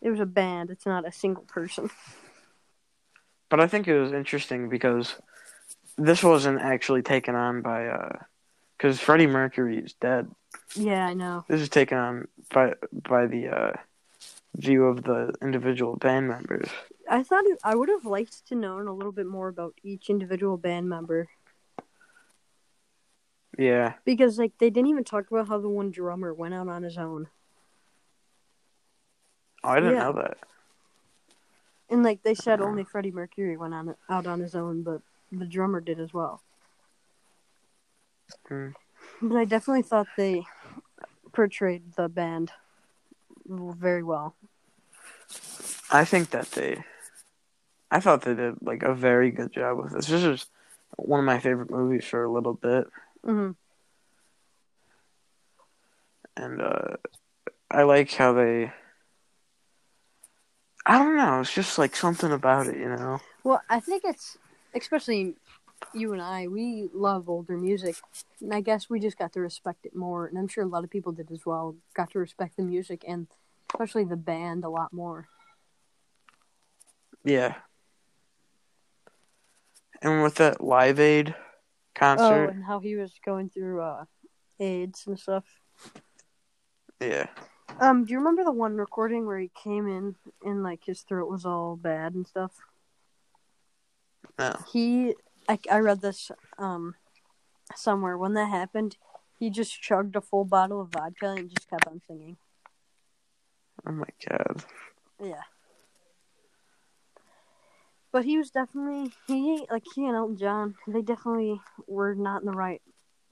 it 0.00 0.10
was 0.10 0.20
a 0.20 0.26
band, 0.26 0.70
it's 0.70 0.86
not 0.86 1.06
a 1.06 1.12
single 1.12 1.44
person. 1.44 1.90
But 3.48 3.60
I 3.60 3.66
think 3.66 3.86
it 3.86 3.98
was 3.98 4.12
interesting 4.12 4.68
because 4.68 5.14
this 5.96 6.22
wasn't 6.22 6.60
actually 6.60 7.02
taken 7.02 7.34
on 7.34 7.62
by 7.62 7.86
uh, 7.86 8.18
because 8.76 9.00
Freddie 9.00 9.26
Mercury 9.26 9.78
is 9.78 9.94
dead. 9.94 10.28
Yeah, 10.74 11.06
I 11.06 11.14
know. 11.14 11.44
This 11.48 11.60
is 11.60 11.68
taken 11.68 11.98
on 11.98 12.28
by 12.52 12.74
by 12.92 13.26
the 13.26 13.48
uh 13.48 13.72
view 14.56 14.86
of 14.86 15.04
the 15.04 15.32
individual 15.42 15.96
band 15.96 16.28
members. 16.28 16.68
I 17.10 17.22
thought 17.22 17.44
it, 17.46 17.58
I 17.64 17.74
would 17.74 17.88
have 17.88 18.04
liked 18.06 18.46
to 18.48 18.54
know 18.54 18.78
a 18.78 18.90
little 18.92 19.12
bit 19.12 19.26
more 19.26 19.48
about 19.48 19.74
each 19.82 20.08
individual 20.10 20.56
band 20.56 20.88
member 20.88 21.28
Yeah, 23.58 23.94
because 24.04 24.38
like 24.38 24.52
they 24.58 24.70
didn't 24.70 24.88
even 24.90 25.04
talk 25.04 25.30
about 25.30 25.48
how 25.48 25.58
the 25.58 25.68
one 25.68 25.90
drummer 25.90 26.32
went 26.32 26.54
out 26.54 26.68
on 26.68 26.82
his 26.82 26.98
own. 26.98 27.28
oh, 29.64 29.68
I 29.70 29.76
didn't 29.80 29.94
Yeah. 29.94 29.98
know 29.98 30.12
that. 30.14 30.38
And 31.90 32.02
like 32.02 32.22
they 32.22 32.34
said 32.34 32.60
only 32.60 32.84
Freddie 32.84 33.12
Mercury 33.12 33.56
went 33.56 33.74
on 33.74 33.94
out 34.08 34.26
on 34.26 34.40
his 34.40 34.54
own, 34.54 34.82
but 34.82 35.02
the 35.32 35.46
drummer 35.46 35.80
did 35.80 36.00
as 36.00 36.12
well. 36.12 36.42
Hmm. 38.48 38.68
But 39.22 39.36
I 39.36 39.44
definitely 39.44 39.82
thought 39.82 40.08
they 40.16 40.44
portrayed 41.32 41.94
the 41.96 42.08
band 42.08 42.52
very 43.46 44.02
well. 44.02 44.36
I 45.90 46.04
think 46.04 46.30
that 46.30 46.50
they, 46.52 46.84
I 47.90 48.00
thought 48.00 48.22
they 48.22 48.34
did 48.34 48.56
like 48.62 48.82
a 48.82 48.94
very 48.94 49.30
good 49.30 49.52
job 49.52 49.78
with 49.78 49.92
this. 49.92 50.06
This 50.08 50.24
is 50.24 50.46
one 50.96 51.20
of 51.20 51.26
my 51.26 51.38
favorite 51.38 51.70
movies 51.70 52.04
for 52.04 52.24
a 52.24 52.32
little 52.32 52.54
bit, 52.54 52.86
hmm 53.24 53.52
and 56.36 56.60
uh, 56.60 56.96
I 57.70 57.82
like 57.84 58.12
how 58.12 58.32
they. 58.32 58.72
I 60.86 60.98
don't 60.98 61.16
know. 61.16 61.40
It's 61.40 61.52
just 61.54 61.78
like 61.78 61.96
something 61.96 62.30
about 62.32 62.66
it, 62.66 62.76
you 62.76 62.88
know. 62.88 63.20
Well, 63.42 63.62
I 63.68 63.80
think 63.80 64.02
it's 64.04 64.36
especially 64.74 65.34
you 65.94 66.12
and 66.12 66.22
I. 66.22 66.48
We 66.48 66.88
love 66.92 67.28
older 67.28 67.56
music, 67.56 67.96
and 68.40 68.54
I 68.54 68.60
guess 68.60 68.90
we 68.90 69.00
just 69.00 69.18
got 69.18 69.32
to 69.34 69.40
respect 69.40 69.86
it 69.86 69.94
more. 69.96 70.26
And 70.26 70.38
I'm 70.38 70.48
sure 70.48 70.64
a 70.64 70.68
lot 70.68 70.84
of 70.84 70.90
people 70.90 71.12
did 71.12 71.30
as 71.30 71.46
well. 71.46 71.76
Got 71.94 72.10
to 72.12 72.18
respect 72.18 72.56
the 72.56 72.62
music 72.62 73.04
and 73.06 73.28
especially 73.72 74.04
the 74.04 74.16
band 74.16 74.64
a 74.64 74.68
lot 74.68 74.92
more. 74.92 75.26
Yeah. 77.24 77.54
And 80.04 80.22
with 80.22 80.34
that 80.34 80.62
Live 80.62 81.00
Aid 81.00 81.34
concert. 81.94 82.46
Oh, 82.46 82.50
and 82.50 82.62
how 82.62 82.78
he 82.78 82.94
was 82.94 83.12
going 83.24 83.48
through 83.48 83.80
uh, 83.80 84.04
AIDS 84.60 85.06
and 85.06 85.18
stuff. 85.18 85.44
yeah, 87.00 87.26
Um, 87.80 88.04
do 88.04 88.12
you 88.12 88.18
remember 88.18 88.44
the 88.44 88.52
one 88.52 88.76
recording 88.76 89.26
where 89.26 89.38
he 89.38 89.50
came 89.62 89.88
in 89.88 90.14
and 90.44 90.62
like 90.62 90.84
his 90.84 91.00
throat 91.00 91.30
was 91.30 91.46
all 91.46 91.76
bad 91.76 92.14
and 92.14 92.26
stuff? 92.26 92.52
No. 94.38 94.54
He, 94.70 95.14
I, 95.48 95.58
I 95.70 95.78
read 95.78 96.02
this 96.02 96.30
um 96.58 96.96
somewhere 97.74 98.18
when 98.18 98.34
that 98.34 98.50
happened. 98.50 98.98
He 99.38 99.48
just 99.48 99.80
chugged 99.80 100.16
a 100.16 100.20
full 100.20 100.44
bottle 100.44 100.82
of 100.82 100.88
vodka 100.90 101.30
and 101.30 101.48
just 101.48 101.70
kept 101.70 101.86
on 101.86 102.02
singing. 102.06 102.36
Oh 103.86 103.92
my 103.92 104.08
god. 104.28 104.64
Yeah. 105.22 105.42
But 108.14 108.24
he 108.24 108.38
was 108.38 108.52
definitely 108.52 109.12
he 109.26 109.66
like 109.72 109.82
he 109.92 110.06
and 110.06 110.14
Elton 110.14 110.36
John. 110.36 110.76
They 110.86 111.02
definitely 111.02 111.60
were 111.88 112.14
not 112.14 112.42
in 112.42 112.46
the 112.46 112.52
right. 112.52 112.80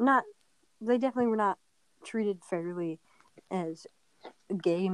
Not 0.00 0.24
they 0.80 0.98
definitely 0.98 1.28
were 1.28 1.36
not 1.36 1.58
treated 2.04 2.40
fairly 2.50 2.98
as 3.48 3.86
a 4.50 4.54
gay 4.54 4.90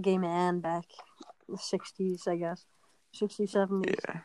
gay 0.00 0.18
man 0.18 0.58
back 0.58 0.86
in 1.48 1.54
the 1.54 1.58
sixties, 1.58 2.26
I 2.26 2.34
guess, 2.34 2.66
sixties, 3.14 3.52
seventies. 3.52 3.94
Yeah. 4.08 4.20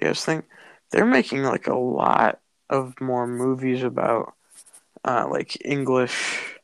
Yeah, 0.00 0.06
I 0.06 0.10
was 0.10 0.24
think 0.24 0.44
they're 0.92 1.04
making 1.04 1.42
like 1.42 1.66
a 1.66 1.74
lot 1.74 2.38
of 2.68 3.00
more 3.00 3.26
movies 3.26 3.82
about 3.82 4.34
uh 5.04 5.26
like 5.28 5.58
English 5.64 6.56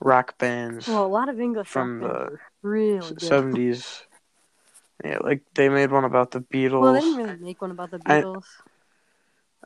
rock 0.00 0.36
bands 0.36 0.88
Well, 0.88 1.06
a 1.06 1.06
lot 1.06 1.28
of 1.28 1.38
English 1.38 1.68
From 1.68 2.00
the 2.00 2.38
really 2.62 3.14
seventies. 3.20 4.02
Yeah, 5.04 5.18
like 5.20 5.42
they 5.54 5.68
made 5.68 5.90
one 5.90 6.04
about 6.04 6.32
the 6.32 6.40
Beatles. 6.40 6.80
Well, 6.80 6.92
they 6.92 7.00
didn't 7.00 7.16
really 7.16 7.38
make 7.38 7.62
one 7.62 7.70
about 7.70 7.90
the 7.90 7.98
Beatles. 7.98 8.44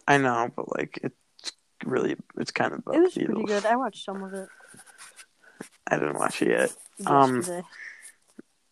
I 0.06 0.18
know, 0.18 0.50
but 0.54 0.76
like 0.76 0.98
it's 1.02 1.52
really 1.84 2.16
it's 2.36 2.50
kind 2.50 2.72
of 2.72 2.80
about 2.80 2.96
it 2.96 3.00
was 3.00 3.14
Beatles. 3.14 3.26
pretty 3.26 3.44
good. 3.44 3.66
I 3.66 3.76
watched 3.76 4.04
some 4.04 4.22
of 4.22 4.34
it 4.34 4.48
I 5.86 5.98
didn't 5.98 6.18
watch 6.18 6.42
it 6.42 6.48
yet. 6.48 6.74
Um, 7.06 7.42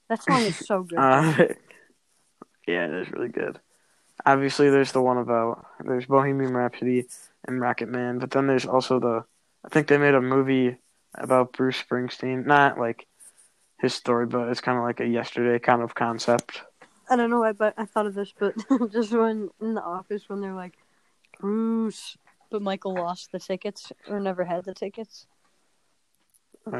that 0.08 0.22
song 0.22 0.42
is 0.42 0.56
so 0.56 0.82
good. 0.82 0.98
Uh, 0.98 1.46
yeah, 2.66 2.86
it 2.86 2.94
is 2.94 3.10
really 3.10 3.28
good. 3.28 3.58
Obviously, 4.24 4.70
there's 4.70 4.92
the 4.92 5.02
one 5.02 5.18
about 5.18 5.66
there's 5.84 6.06
Bohemian 6.06 6.54
Rhapsody 6.54 7.06
and 7.46 7.60
Rocket 7.60 7.88
Man, 7.88 8.18
but 8.18 8.30
then 8.30 8.46
there's 8.46 8.66
also 8.66 9.00
the 9.00 9.24
I 9.64 9.68
think 9.68 9.88
they 9.88 9.98
made 9.98 10.14
a 10.14 10.20
movie 10.20 10.76
about 11.14 11.52
Bruce 11.52 11.82
Springsteen. 11.82 12.46
Not 12.46 12.78
like 12.78 13.06
his 13.80 13.94
story, 13.94 14.26
but 14.26 14.48
it's 14.48 14.60
kind 14.60 14.78
of 14.78 14.84
like 14.84 15.00
a 15.00 15.06
yesterday 15.06 15.58
kind 15.58 15.82
of 15.82 15.94
concept. 15.94 16.62
I 17.08 17.16
don't 17.16 17.30
know 17.30 17.40
why, 17.40 17.52
but 17.52 17.74
I 17.76 17.86
thought 17.86 18.06
of 18.06 18.14
this, 18.14 18.32
but 18.38 18.54
just 18.92 19.12
when 19.12 19.50
in 19.60 19.74
the 19.74 19.82
office 19.82 20.28
when 20.28 20.40
they're 20.40 20.54
like, 20.54 20.74
Bruce, 21.40 22.16
but 22.50 22.62
Michael 22.62 22.94
lost 22.94 23.32
the 23.32 23.40
tickets 23.40 23.90
or 24.08 24.20
never 24.20 24.44
had 24.44 24.64
the 24.64 24.74
tickets. 24.74 25.26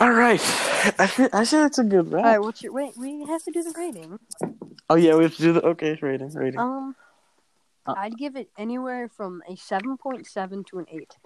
All 0.00 0.12
right, 0.12 0.40
I 0.98 1.06
think, 1.08 1.34
I 1.34 1.42
said 1.42 1.66
it's 1.66 1.78
a 1.78 1.84
good 1.84 2.12
rap. 2.12 2.24
All 2.24 2.30
right, 2.30 2.38
what's 2.40 2.62
your 2.62 2.72
wait? 2.72 2.92
We 2.96 3.24
have 3.26 3.42
to 3.44 3.50
do 3.50 3.64
the 3.64 3.74
rating. 3.76 4.20
Oh 4.88 4.94
yeah, 4.94 5.16
we 5.16 5.24
have 5.24 5.34
to 5.36 5.42
do 5.42 5.52
the 5.52 5.62
okay 5.62 5.98
rating 6.00 6.32
rating. 6.34 6.60
Um, 6.60 6.94
Uh, 7.84 7.94
I'd 7.96 8.16
give 8.16 8.36
it 8.36 8.50
anywhere 8.56 9.08
from 9.08 9.42
a 9.48 9.56
seven 9.56 9.96
point 9.96 10.26
seven 10.26 10.62
to 10.64 10.78
an 10.78 10.86
eight. 10.92 11.16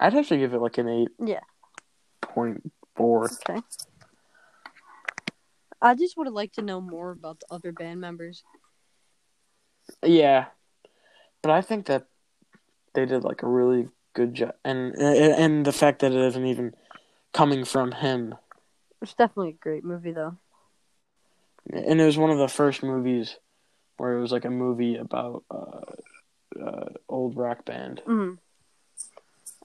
I'd 0.00 0.14
actually 0.14 0.38
give 0.38 0.54
it 0.54 0.60
like 0.60 0.78
an 0.78 0.88
eight 0.88 1.08
Yeah. 1.18 1.40
point 2.22 2.72
four. 2.96 3.28
Okay. 3.48 3.60
I 5.80 5.94
just 5.94 6.16
would 6.16 6.26
have 6.26 6.34
liked 6.34 6.56
to 6.56 6.62
know 6.62 6.80
more 6.80 7.10
about 7.12 7.40
the 7.40 7.46
other 7.54 7.72
band 7.72 8.00
members. 8.00 8.42
Yeah, 10.04 10.46
but 11.42 11.50
I 11.50 11.62
think 11.62 11.86
that 11.86 12.06
they 12.94 13.06
did 13.06 13.24
like 13.24 13.42
a 13.42 13.48
really 13.48 13.88
good 14.14 14.34
job, 14.34 14.52
and 14.64 14.94
and 14.96 15.64
the 15.64 15.72
fact 15.72 16.00
that 16.00 16.12
it 16.12 16.18
isn't 16.18 16.46
even 16.46 16.74
coming 17.32 17.64
from 17.64 17.92
him, 17.92 18.34
It's 19.00 19.14
definitely 19.14 19.50
a 19.50 19.52
great 19.64 19.84
movie, 19.84 20.12
though. 20.12 20.36
and 21.72 22.00
it 22.00 22.04
was 22.04 22.18
one 22.18 22.30
of 22.30 22.38
the 22.38 22.48
first 22.48 22.82
movies 22.82 23.36
where 23.96 24.16
it 24.16 24.20
was 24.20 24.32
like 24.32 24.44
a 24.44 24.50
movie 24.50 24.96
about 24.96 25.44
uh, 25.50 25.80
uh 26.62 26.84
old 27.08 27.36
rock 27.36 27.64
band. 27.64 28.00
hmm 28.04 28.34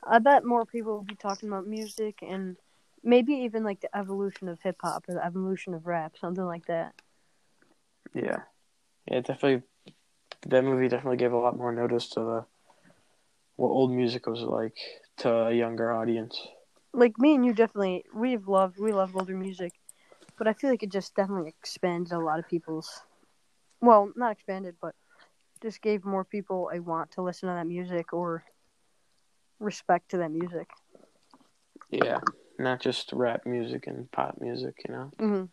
I 0.08 0.20
bet 0.20 0.46
more 0.46 0.66
people 0.66 0.94
will 0.94 1.04
be 1.04 1.16
talking 1.16 1.50
about 1.50 1.68
music 1.68 2.20
and 2.22 2.58
maybe 3.04 3.34
even 3.34 3.64
like 3.64 3.82
the 3.82 3.96
evolution 3.96 4.48
of 4.50 4.62
hip 4.62 4.78
hop 4.82 5.06
or 5.08 5.16
the 5.16 5.26
evolution 5.26 5.74
of 5.74 5.86
rap, 5.88 6.18
something 6.20 6.46
like 6.46 6.66
that. 6.68 6.94
Yeah, 8.14 8.44
yeah, 9.08 9.18
it 9.18 9.26
definitely. 9.26 9.64
That 10.48 10.64
movie 10.64 10.88
definitely 10.90 11.18
gave 11.18 11.32
a 11.32 11.38
lot 11.38 11.58
more 11.58 11.72
notice 11.72 12.10
to 12.10 12.20
the 12.20 12.46
what 13.56 13.70
old 13.70 13.92
music 13.92 14.28
was 14.28 14.42
like 14.42 14.76
to 15.18 15.32
a 15.48 15.54
younger 15.54 15.92
audience. 15.92 16.48
Like 16.94 17.18
me 17.18 17.36
and 17.36 17.46
you, 17.46 17.54
definitely 17.54 18.06
we've 18.14 18.48
loved 18.48 18.80
we 18.80 18.92
love 18.92 19.16
older 19.16 19.36
music, 19.36 19.74
but 20.38 20.48
I 20.48 20.54
feel 20.54 20.70
like 20.70 20.84
it 20.84 20.92
just 20.92 21.16
definitely 21.16 21.50
expanded 21.50 22.14
a 22.14 22.20
lot 22.20 22.40
of 22.40 22.48
people's. 22.48 23.02
Well, 23.82 24.12
not 24.16 24.32
expanded, 24.32 24.76
but 24.82 24.96
just 25.62 25.82
gave 25.82 26.06
more 26.06 26.26
people 26.26 26.70
a 26.74 26.80
want 26.82 27.12
to 27.12 27.22
listen 27.22 27.50
to 27.50 27.56
that 27.56 27.68
music 27.68 28.14
or 28.14 28.44
respect 29.60 30.10
to 30.12 30.18
that 30.18 30.32
music. 30.32 30.70
Yeah, 31.90 32.20
not 32.58 32.82
just 32.82 33.12
rap 33.14 33.46
music 33.46 33.88
and 33.88 34.12
pop 34.12 34.38
music, 34.40 34.82
you 34.88 34.94
know. 34.94 35.12
hmm 35.20 35.44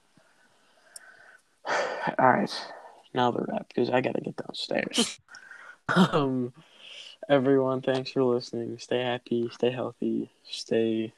All 2.19 2.31
right, 2.33 2.73
now 3.15 3.31
the 3.31 3.45
rap 3.49 3.69
because 3.69 3.91
I 3.91 4.01
gotta 4.01 4.21
get 4.21 4.37
downstairs. 4.37 5.21
um, 5.95 6.53
everyone, 7.29 7.83
thanks 7.83 8.11
for 8.13 8.23
listening. 8.23 8.79
Stay 8.79 9.03
happy, 9.03 9.51
stay 9.53 9.71
healthy, 9.71 10.31
stay. 10.49 11.13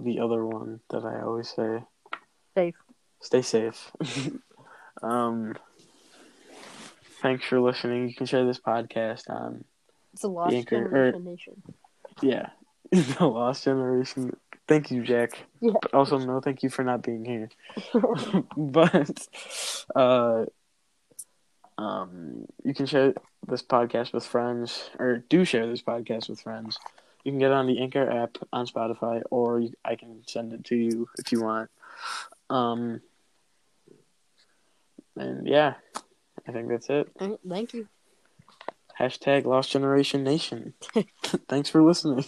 The 0.00 0.20
other 0.20 0.44
one 0.46 0.80
that 0.90 1.04
I 1.04 1.22
always 1.22 1.48
say, 1.50 1.84
Safe. 2.56 2.74
stay 3.20 3.42
safe. 3.42 3.92
um, 5.02 5.54
thanks 7.20 7.44
for 7.46 7.60
listening. 7.60 8.08
You 8.08 8.14
can 8.14 8.26
share 8.26 8.44
this 8.46 8.58
podcast 8.58 9.28
on 9.30 9.64
It's 10.12 10.24
a 10.24 10.28
lost 10.28 10.54
Anchor- 10.54 11.12
generation 11.12 11.24
nation. 11.24 11.62
yeah, 12.22 12.50
the 12.90 13.26
Lost 13.26 13.64
Generation. 13.64 14.36
Thank 14.68 14.90
you, 14.90 15.02
Jack. 15.02 15.44
Yeah. 15.60 15.72
But 15.80 15.92
also, 15.92 16.18
no, 16.18 16.40
thank 16.40 16.62
you 16.62 16.70
for 16.70 16.84
not 16.84 17.02
being 17.02 17.24
here. 17.24 17.48
but 18.56 19.26
uh 19.94 20.44
um 21.78 22.44
you 22.64 22.74
can 22.74 22.86
share 22.86 23.14
this 23.48 23.62
podcast 23.62 24.12
with 24.12 24.24
friends 24.24 24.90
or 24.98 25.24
do 25.28 25.44
share 25.44 25.66
this 25.66 25.82
podcast 25.82 26.28
with 26.28 26.40
friends 26.40 26.78
you 27.24 27.32
can 27.32 27.38
get 27.38 27.50
it 27.50 27.54
on 27.54 27.66
the 27.66 27.80
anchor 27.80 28.08
app 28.08 28.36
on 28.52 28.66
spotify 28.66 29.22
or 29.30 29.58
you, 29.60 29.72
i 29.84 29.96
can 29.96 30.22
send 30.26 30.52
it 30.52 30.62
to 30.64 30.76
you 30.76 31.08
if 31.18 31.32
you 31.32 31.40
want 31.40 31.70
um 32.50 33.00
and 35.16 35.46
yeah 35.46 35.74
i 36.46 36.52
think 36.52 36.68
that's 36.68 36.90
it 36.90 37.08
Thank 37.18 37.72
you. 37.74 37.88
Hashtag 38.98 39.44
lost 39.44 39.70
generation 39.72 40.22
nation. 40.24 40.74
Thanks 41.48 41.68
for 41.70 41.82
listening 41.82 42.24